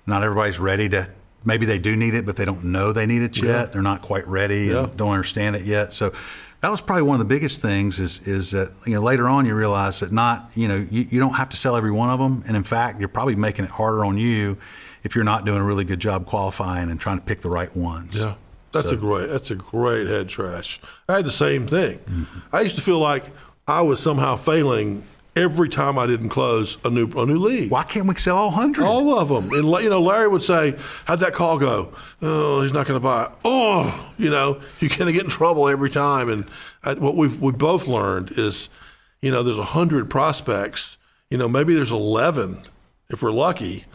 not 0.05 0.23
everybody's 0.23 0.59
ready 0.59 0.89
to. 0.89 1.09
Maybe 1.45 1.65
they 1.65 1.77
do 1.79 1.95
need 1.95 2.13
it, 2.13 2.25
but 2.25 2.37
they 2.37 2.45
don't 2.45 2.63
know 2.63 2.93
they 2.93 3.05
need 3.05 3.21
it 3.21 3.37
yet. 3.41 3.73
They're 3.73 3.81
not 3.81 4.01
quite 4.01 4.25
ready 4.27 4.65
Yeah. 4.67 4.83
and 4.85 4.97
don't 4.97 5.11
understand 5.11 5.55
it 5.57 5.63
yet. 5.63 5.91
So 5.91 6.13
that 6.61 6.69
was 6.71 6.79
probably 6.79 7.03
one 7.03 7.15
of 7.15 7.19
the 7.19 7.25
biggest 7.35 7.61
things. 7.61 7.99
Is 7.99 8.21
is 8.25 8.51
that 8.51 8.71
you 8.85 8.93
know 8.93 9.01
later 9.01 9.27
on 9.27 9.45
you 9.45 9.53
realize 9.53 9.99
that 9.99 10.11
not 10.13 10.49
you 10.55 10.67
know 10.69 10.85
you, 10.89 11.05
you 11.09 11.19
don't 11.19 11.33
have 11.33 11.49
to 11.49 11.57
sell 11.57 11.75
every 11.75 11.91
one 11.91 12.09
of 12.09 12.19
them, 12.19 12.43
and 12.47 12.55
in 12.55 12.63
fact 12.63 12.99
you're 12.99 13.09
probably 13.09 13.35
making 13.35 13.65
it 13.65 13.71
harder 13.71 14.05
on 14.05 14.17
you 14.17 14.57
if 15.03 15.15
you're 15.15 15.25
not 15.25 15.43
doing 15.43 15.59
a 15.59 15.63
really 15.65 15.83
good 15.83 15.99
job 15.99 16.25
qualifying 16.25 16.89
and 16.89 16.97
trying 16.99 17.17
to 17.19 17.25
pick 17.25 17.41
the 17.41 17.49
right 17.49 17.75
ones. 17.75 18.17
Yeah, 18.21 18.35
that's 18.71 18.91
a 18.91 18.95
great 18.95 19.29
that's 19.29 19.51
a 19.51 19.55
great 19.55 20.07
head 20.07 20.29
trash. 20.29 20.79
I 21.09 21.15
had 21.17 21.25
the 21.25 21.31
same 21.31 21.67
thing. 21.67 21.99
Mm-hmm. 21.99 22.39
I 22.55 22.61
used 22.61 22.75
to 22.75 22.81
feel 22.81 22.99
like 22.99 23.25
I 23.67 23.81
was 23.81 23.99
somehow 23.99 24.37
failing 24.37 25.03
every 25.35 25.67
time 25.69 25.97
I 25.97 26.05
didn't 26.05 26.29
close 26.29 26.77
a 26.85 26.89
new 26.89 27.07
a 27.15 27.25
new 27.25 27.37
lead. 27.37 27.69
Why 27.71 27.83
can't 27.83 28.05
we 28.07 28.15
sell 28.15 28.37
all 28.37 28.51
hundred? 28.51 28.85
All 28.85 29.17
of 29.17 29.29
them, 29.29 29.45
and 29.51 29.67
you 29.83 29.89
know, 29.89 30.01
Larry 30.01 30.27
would 30.27 30.41
say, 30.43 30.75
"How'd 31.05 31.19
that 31.21 31.33
call 31.33 31.57
go? 31.57 31.93
Oh, 32.21 32.61
he's 32.61 32.73
not 32.73 32.85
going 32.85 32.99
to 32.99 33.03
buy. 33.03 33.25
it. 33.25 33.31
Oh, 33.45 34.13
you 34.17 34.29
know, 34.29 34.61
you're 34.79 34.89
going 34.89 35.05
to 35.07 35.13
get 35.13 35.23
in 35.23 35.29
trouble 35.29 35.67
every 35.69 35.89
time." 35.89 36.29
And 36.29 36.45
I, 36.83 36.93
what 36.93 37.15
we've 37.15 37.39
we 37.41 37.51
both 37.51 37.87
learned 37.87 38.33
is, 38.37 38.69
you 39.21 39.31
know, 39.31 39.43
there's 39.43 39.59
a 39.59 39.63
hundred 39.63 40.09
prospects. 40.09 40.97
You 41.29 41.37
know, 41.37 41.47
maybe 41.47 41.73
there's 41.73 41.91
eleven 41.91 42.59
if 43.09 43.21
we're 43.21 43.31
lucky 43.31 43.85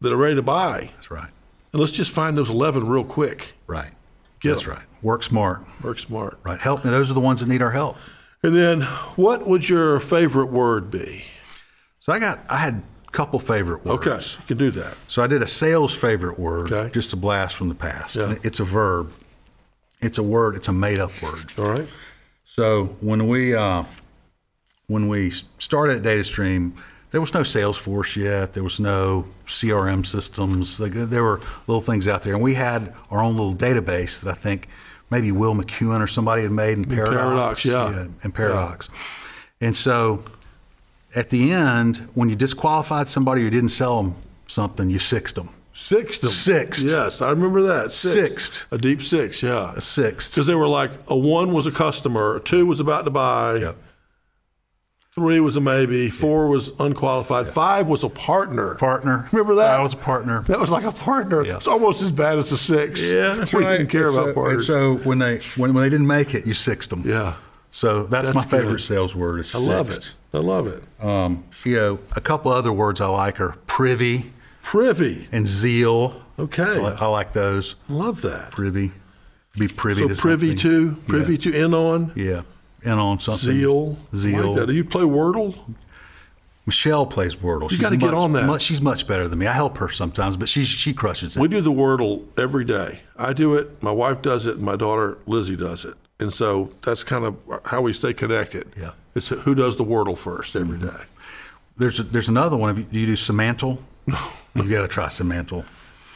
that 0.00 0.12
are 0.12 0.16
ready 0.16 0.34
to 0.36 0.42
buy, 0.42 0.90
That's 0.96 1.10
right. 1.10 1.30
and 1.72 1.80
let's 1.80 1.92
just 1.92 2.12
find 2.12 2.36
those 2.38 2.50
eleven 2.50 2.86
real 2.88 3.04
quick. 3.04 3.54
Right. 3.66 3.90
Get 4.40 4.50
That's 4.50 4.64
'em. 4.64 4.70
right. 4.70 4.82
Work 5.02 5.22
smart. 5.24 5.62
Work 5.82 5.98
smart. 6.00 6.38
Right. 6.44 6.58
Help. 6.60 6.84
Me. 6.84 6.90
Those 6.90 7.10
are 7.10 7.14
the 7.14 7.20
ones 7.20 7.40
that 7.40 7.48
need 7.48 7.62
our 7.62 7.70
help. 7.72 7.96
And 8.42 8.54
then, 8.54 8.82
what 9.16 9.46
would 9.46 9.68
your 9.68 9.98
favorite 10.00 10.46
word 10.52 10.90
be? 10.90 11.24
So 11.98 12.12
I 12.12 12.18
got 12.20 12.38
I 12.48 12.58
had 12.58 12.82
a 13.06 13.10
couple 13.10 13.40
favorite 13.40 13.84
words. 13.84 14.06
Okay, 14.06 14.24
you 14.40 14.46
can 14.46 14.56
do 14.56 14.70
that. 14.72 14.96
So 15.08 15.22
I 15.22 15.26
did 15.26 15.42
a 15.42 15.46
sales 15.46 15.94
favorite 15.94 16.38
word, 16.38 16.72
Okay. 16.72 16.90
just 16.92 17.12
a 17.12 17.16
blast 17.16 17.56
from 17.56 17.68
the 17.68 17.74
past. 17.74 18.16
Yeah. 18.16 18.36
It's 18.42 18.60
a 18.60 18.64
verb. 18.64 19.12
It's 20.00 20.18
a 20.18 20.22
word. 20.22 20.54
It's 20.54 20.68
a 20.68 20.72
made 20.72 20.98
up 21.00 21.10
word. 21.22 21.52
All 21.58 21.64
right. 21.70 21.88
So 22.44 22.96
when 23.00 23.26
we 23.28 23.54
uh, 23.54 23.84
when 24.86 25.08
we 25.08 25.32
started 25.58 25.96
at 25.98 26.02
DataStream, 26.04 26.72
there 27.10 27.20
was 27.20 27.34
no 27.34 27.40
Salesforce 27.40 28.16
yet. 28.16 28.52
There 28.52 28.62
was 28.62 28.78
no 28.78 29.26
CRM 29.46 30.06
systems. 30.06 30.78
Like, 30.78 30.92
There 30.92 31.24
were 31.24 31.40
little 31.66 31.80
things 31.82 32.06
out 32.06 32.22
there, 32.22 32.34
and 32.34 32.42
we 32.42 32.54
had 32.54 32.94
our 33.10 33.20
own 33.20 33.36
little 33.36 33.54
database 33.54 34.20
that 34.20 34.30
I 34.30 34.34
think 34.34 34.68
maybe 35.10 35.32
Will 35.32 35.54
McEwen 35.54 36.00
or 36.00 36.06
somebody 36.06 36.42
had 36.42 36.50
made 36.50 36.78
in 36.78 36.84
Paradox. 36.84 37.62
Paradox, 37.62 37.64
yeah. 37.64 38.06
in 38.24 38.32
Paradox. 38.32 38.90
And 39.60 39.76
so 39.76 40.24
at 41.14 41.30
the 41.30 41.52
end, 41.52 42.08
when 42.14 42.28
you 42.28 42.36
disqualified 42.36 43.08
somebody 43.08 43.46
or 43.46 43.50
didn't 43.50 43.70
sell 43.70 44.02
them 44.02 44.14
something, 44.46 44.90
you 44.90 44.98
sixed 44.98 45.34
them. 45.34 45.50
Sixth. 45.74 46.28
Sixth. 46.28 46.90
Yes, 46.90 47.22
I 47.22 47.30
remember 47.30 47.62
that. 47.62 47.92
Sixth. 47.92 48.66
A 48.72 48.78
deep 48.78 49.00
six, 49.00 49.42
yeah. 49.42 49.72
A 49.76 49.80
sixth. 49.80 50.32
Because 50.32 50.46
they 50.46 50.54
were 50.54 50.68
like 50.68 50.90
a 51.06 51.16
one 51.16 51.52
was 51.52 51.66
a 51.66 51.70
customer, 51.70 52.36
a 52.36 52.40
two 52.40 52.66
was 52.66 52.80
about 52.80 53.04
to 53.04 53.10
buy, 53.10 53.56
Yep. 53.56 53.76
Three 55.18 55.40
was 55.40 55.56
a 55.56 55.60
maybe, 55.60 56.08
four 56.10 56.48
was 56.48 56.70
unqualified, 56.78 57.48
five 57.48 57.88
was 57.88 58.04
a 58.04 58.08
partner. 58.08 58.74
Partner. 58.76 59.28
Remember 59.32 59.56
that? 59.56 59.78
I 59.78 59.82
was 59.82 59.92
a 59.92 59.96
partner. 59.96 60.42
That 60.42 60.60
was 60.60 60.70
like 60.70 60.84
a 60.84 60.92
partner. 60.92 61.44
Yeah. 61.44 61.56
It's 61.56 61.66
almost 61.66 62.00
as 62.02 62.10
bad 62.12 62.38
as 62.38 62.52
a 62.52 62.56
six. 62.58 63.02
Yeah, 63.02 63.34
that's 63.34 63.52
we 63.52 63.64
didn't 63.64 63.88
care 63.88 64.04
And 64.06 64.14
so- 64.14 64.22
about 64.22 64.34
partners. 64.34 64.68
And 64.68 65.00
so 65.02 65.08
when 65.08 65.18
they 65.18 65.38
when, 65.56 65.74
when 65.74 65.82
they 65.82 65.90
didn't 65.90 66.06
make 66.06 66.34
it, 66.34 66.46
you 66.46 66.54
sixed 66.54 66.90
them. 66.90 67.02
yeah, 67.04 67.34
So 67.70 68.04
that's, 68.04 68.26
That's 68.28 68.34
my 68.36 68.44
favorite 68.44 68.80
sales 68.80 69.14
word. 69.14 69.40
Is 69.40 69.54
I 69.54 69.58
love 69.58 69.92
sixed. 69.92 70.10
it. 70.32 70.36
I 70.36 70.40
love 70.40 70.66
it. 70.66 70.82
Um, 71.00 71.44
you 71.64 71.76
know, 71.76 71.98
a 72.12 72.20
couple 72.20 72.52
other 72.52 72.72
words 72.72 73.00
I 73.00 73.06
like 73.08 73.40
are 73.40 73.56
privy 73.66 74.32
Privy. 74.62 75.26
and 75.32 75.46
zeal. 75.46 76.22
Okay. 76.38 76.62
I, 76.62 76.76
li- 76.90 76.96
I 77.00 77.06
like 77.06 77.32
those. 77.32 77.74
Love 77.88 78.20
that. 78.22 78.50
Privy, 78.52 78.92
be 79.58 79.66
privy 79.68 80.02
So 80.02 80.08
to 80.08 80.14
privy 80.14 80.48
something. 80.56 80.94
to, 80.96 81.00
privy 81.08 81.38
to, 81.38 81.52
in 81.52 81.74
on, 81.74 82.12
Yeah, 82.14 82.42
and 82.84 83.00
on 83.00 83.20
something. 83.20 83.52
zeal. 83.52 83.98
Zeal. 84.14 84.56
Like. 84.56 84.66
Do 84.66 84.74
you 84.74 84.84
play 84.84 85.02
Wordle? 85.02 85.58
Michelle 86.66 87.06
plays 87.06 87.34
Wordle. 87.34 87.70
She's 87.70 87.78
gotta 87.78 87.96
get 87.96 88.12
on 88.12 88.32
that. 88.32 88.44
Much, 88.44 88.60
she's 88.60 88.82
much 88.82 89.06
better 89.06 89.26
than 89.26 89.38
me. 89.38 89.46
I 89.46 89.52
help 89.52 89.78
her 89.78 89.88
sometimes, 89.88 90.36
but 90.36 90.50
she 90.50 90.64
she 90.64 90.92
crushes 90.92 91.34
it. 91.36 91.40
We 91.40 91.48
do 91.48 91.62
the 91.62 91.72
Wordle 91.72 92.24
every 92.36 92.64
day. 92.64 93.00
I 93.16 93.32
do 93.32 93.54
it. 93.54 93.82
My 93.82 93.90
wife 93.90 94.20
does 94.20 94.44
it. 94.44 94.56
And 94.56 94.64
my 94.64 94.76
daughter 94.76 95.16
Lizzie 95.26 95.56
does 95.56 95.86
it. 95.86 95.94
And 96.20 96.32
so 96.32 96.70
that's 96.82 97.02
kind 97.04 97.24
of 97.24 97.36
how 97.64 97.80
we 97.80 97.94
stay 97.94 98.12
connected. 98.12 98.70
Yeah. 98.76 98.92
It's 99.14 99.28
who 99.28 99.54
does 99.54 99.76
the 99.78 99.84
Wordle 99.84 100.18
first 100.18 100.54
every 100.56 100.76
mm-hmm. 100.76 100.88
day. 100.88 101.04
There's 101.78 102.00
a, 102.00 102.02
there's 102.02 102.28
another 102.28 102.56
one. 102.56 102.76
You- 102.76 102.82
Do 102.82 103.00
you 103.00 103.06
do 103.06 103.16
Semantle? 103.16 103.78
you 104.06 104.68
got 104.68 104.82
to 104.82 104.88
try 104.88 105.08
Semantle. 105.08 105.64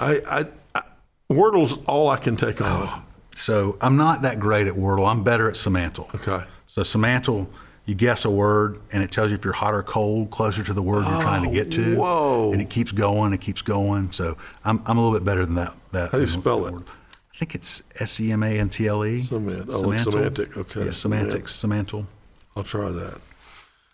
I, 0.00 0.20
I, 0.28 0.46
I 0.74 0.82
Wordle's 1.30 1.78
all 1.86 2.10
I 2.10 2.18
can 2.18 2.36
take 2.36 2.60
on. 2.60 2.88
Oh, 2.88 3.02
So 3.34 3.76
I'm 3.80 3.96
not 3.96 4.22
that 4.22 4.38
great 4.38 4.66
at 4.66 4.74
Wordle. 4.74 5.10
I'm 5.10 5.22
better 5.22 5.48
at 5.48 5.56
Semantle. 5.56 6.10
Okay. 6.14 6.44
So 6.66 6.82
Semantle, 6.82 7.48
you 7.86 7.94
guess 7.94 8.24
a 8.24 8.30
word, 8.30 8.80
and 8.92 9.02
it 9.02 9.10
tells 9.10 9.30
you 9.30 9.36
if 9.36 9.44
you're 9.44 9.54
hot 9.54 9.74
or 9.74 9.82
cold, 9.82 10.30
closer 10.30 10.62
to 10.62 10.72
the 10.72 10.82
word 10.82 11.06
you're 11.06 11.20
trying 11.20 11.44
to 11.44 11.50
oh, 11.50 11.52
get 11.52 11.70
to. 11.72 11.96
whoa. 11.96 12.52
And 12.52 12.60
it 12.60 12.70
keeps 12.70 12.92
going. 12.92 13.32
It 13.32 13.40
keeps 13.40 13.62
going. 13.62 14.12
So 14.12 14.36
I'm, 14.64 14.82
I'm 14.86 14.98
a 14.98 15.02
little 15.02 15.18
bit 15.18 15.24
better 15.24 15.44
than 15.44 15.56
that. 15.56 15.76
that 15.92 16.12
How 16.12 16.18
do 16.18 16.22
you 16.22 16.28
spell 16.28 16.66
it? 16.66 16.74
I 16.74 17.38
think 17.38 17.54
it's 17.54 17.82
S 17.98 18.20
E 18.20 18.30
M 18.30 18.42
A 18.42 18.58
N 18.58 18.68
T 18.68 18.86
L 18.86 19.04
E. 19.04 19.22
Semant- 19.22 19.66
oh, 19.70 19.80
like 19.80 20.00
semantic, 20.00 20.56
okay. 20.56 20.84
Yeah, 20.86 20.92
semantics, 20.92 21.54
Semantle. 21.54 22.06
I'll 22.56 22.62
try 22.62 22.90
that. 22.90 23.20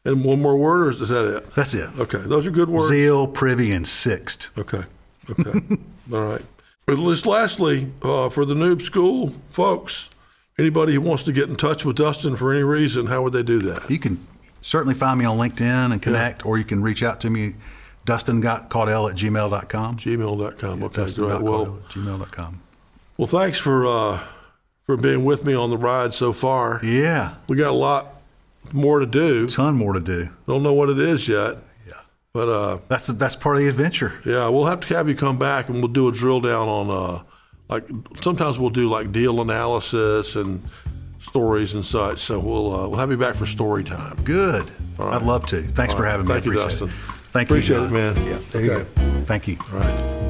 And 0.05 0.25
one 0.25 0.41
more 0.41 0.57
word, 0.57 0.87
or 0.87 0.91
is 0.91 1.09
that 1.09 1.37
it? 1.37 1.55
That's 1.55 1.75
it. 1.75 1.89
Okay, 1.99 2.19
those 2.19 2.47
are 2.47 2.51
good 2.51 2.69
words. 2.69 2.89
Zeal, 2.89 3.27
privy, 3.27 3.73
and 3.73 3.87
sixt. 3.87 4.51
Okay. 4.59 4.83
Okay. 5.31 5.53
All 6.13 6.25
right. 6.25 6.45
At 6.89 6.99
least 6.99 7.27
lastly, 7.27 7.91
uh, 8.03 8.29
for 8.31 8.45
the 8.45 8.55
noob 8.55 8.81
school 8.83 9.35
folks, 9.51 10.09
anybody 10.59 10.95
who 10.95 11.01
wants 11.03 11.23
to 11.25 11.33
get 11.33 11.49
in 11.49 11.57
touch 11.57 11.85
with 11.85 11.97
Dustin 11.97 12.35
for 12.37 12.53
any 12.53 12.63
reason, 12.63 13.07
how 13.07 13.23
would 13.23 13.33
they 13.35 13.43
do 13.43 13.59
that? 13.61 13.91
You 13.91 13.99
can 13.99 14.27
certainly 14.63 14.95
find 14.95 15.19
me 15.19 15.25
on 15.27 15.37
LinkedIn 15.39 15.93
and 15.93 16.01
connect, 16.01 16.47
or 16.47 16.57
you 16.59 16.65
can 16.65 16.83
reach 16.83 17.03
out 17.03 17.21
to 17.21 17.31
me, 17.31 17.55
dustingotcaudell 18.07 19.11
at 19.11 19.17
gmail.com. 19.17 19.97
Gmail.com. 19.99 20.83
Okay. 20.83 20.95
Dustin 21.03 21.25
Great. 21.25 21.43
Well, 21.43 21.67
Caudell 21.67 21.83
at 21.85 21.89
gmail.com. 21.91 22.61
well, 23.19 23.29
thanks 23.29 23.59
for 23.59 23.87
uh, 23.87 24.21
for 24.87 24.97
being 24.97 25.25
with 25.25 25.45
me 25.45 25.55
on 25.55 25.71
the 25.71 25.77
ride 25.77 26.15
so 26.15 26.33
far. 26.33 26.81
Yeah, 26.83 27.35
We 27.49 27.57
got 27.57 27.69
a 27.71 27.73
lot 27.73 28.15
more 28.73 28.99
to 28.99 29.07
do. 29.07 29.45
A 29.45 29.49
ton 29.49 29.75
more 29.77 29.93
to 29.93 30.01
do. 30.01 30.31
Don't 30.47 30.63
know 30.63 30.73
what 30.73 30.89
it 30.89 30.99
is 30.99 31.29
yet, 31.29 31.53
Yeah. 31.53 31.59
But 32.39 32.49
uh, 32.49 32.79
That's 32.87 33.09
that's 33.09 33.35
part 33.35 33.57
of 33.57 33.63
the 33.63 33.69
adventure. 33.69 34.13
yeah, 34.25 34.49
we'll 34.49 34.67
have 34.67 34.79
to 34.87 34.95
have 34.95 35.09
you 35.09 35.17
come 35.17 35.39
back 35.39 35.69
and 35.69 35.79
we'll 35.83 35.93
do 35.93 36.07
a 36.07 36.13
drill 36.13 36.41
down 36.41 36.69
on 36.69 36.89
uh, 36.89 37.23
like 37.69 37.85
sometimes 38.23 38.61
we'll 38.61 38.71
do 38.71 38.89
like 38.89 39.11
deal 39.11 39.41
analysis 39.41 40.37
and 40.37 40.63
stories 41.21 41.75
and 41.75 41.85
such. 41.85 42.21
So 42.21 42.39
we'll 42.39 42.73
uh, 42.73 42.89
we'll 42.89 43.01
have 43.01 43.11
you 43.11 43.17
back 43.17 43.35
for 43.35 43.45
story 43.45 43.83
time. 43.83 44.17
Good. 44.23 44.71
I'd 45.01 45.23
love 45.23 45.47
to. 45.49 45.63
Thanks 45.63 45.95
for 45.95 46.05
having 46.05 46.27
me. 46.27 46.33
Thank 46.33 46.45
you, 46.45 46.53
I 46.53 46.63
appreciate 46.63 46.89
Dustin. 46.89 46.89
It. 46.89 47.23
Thank 47.33 47.51
you. 47.51 47.57
Appreciate 47.57 47.83
it, 47.83 47.91
man. 47.91 48.17
Yeah, 48.25 48.39
there 48.53 48.63
you 48.63 48.69
go. 48.69 48.85
Thank 49.27 49.49
you. 49.49 49.59
All 49.73 49.81
right. 49.81 50.28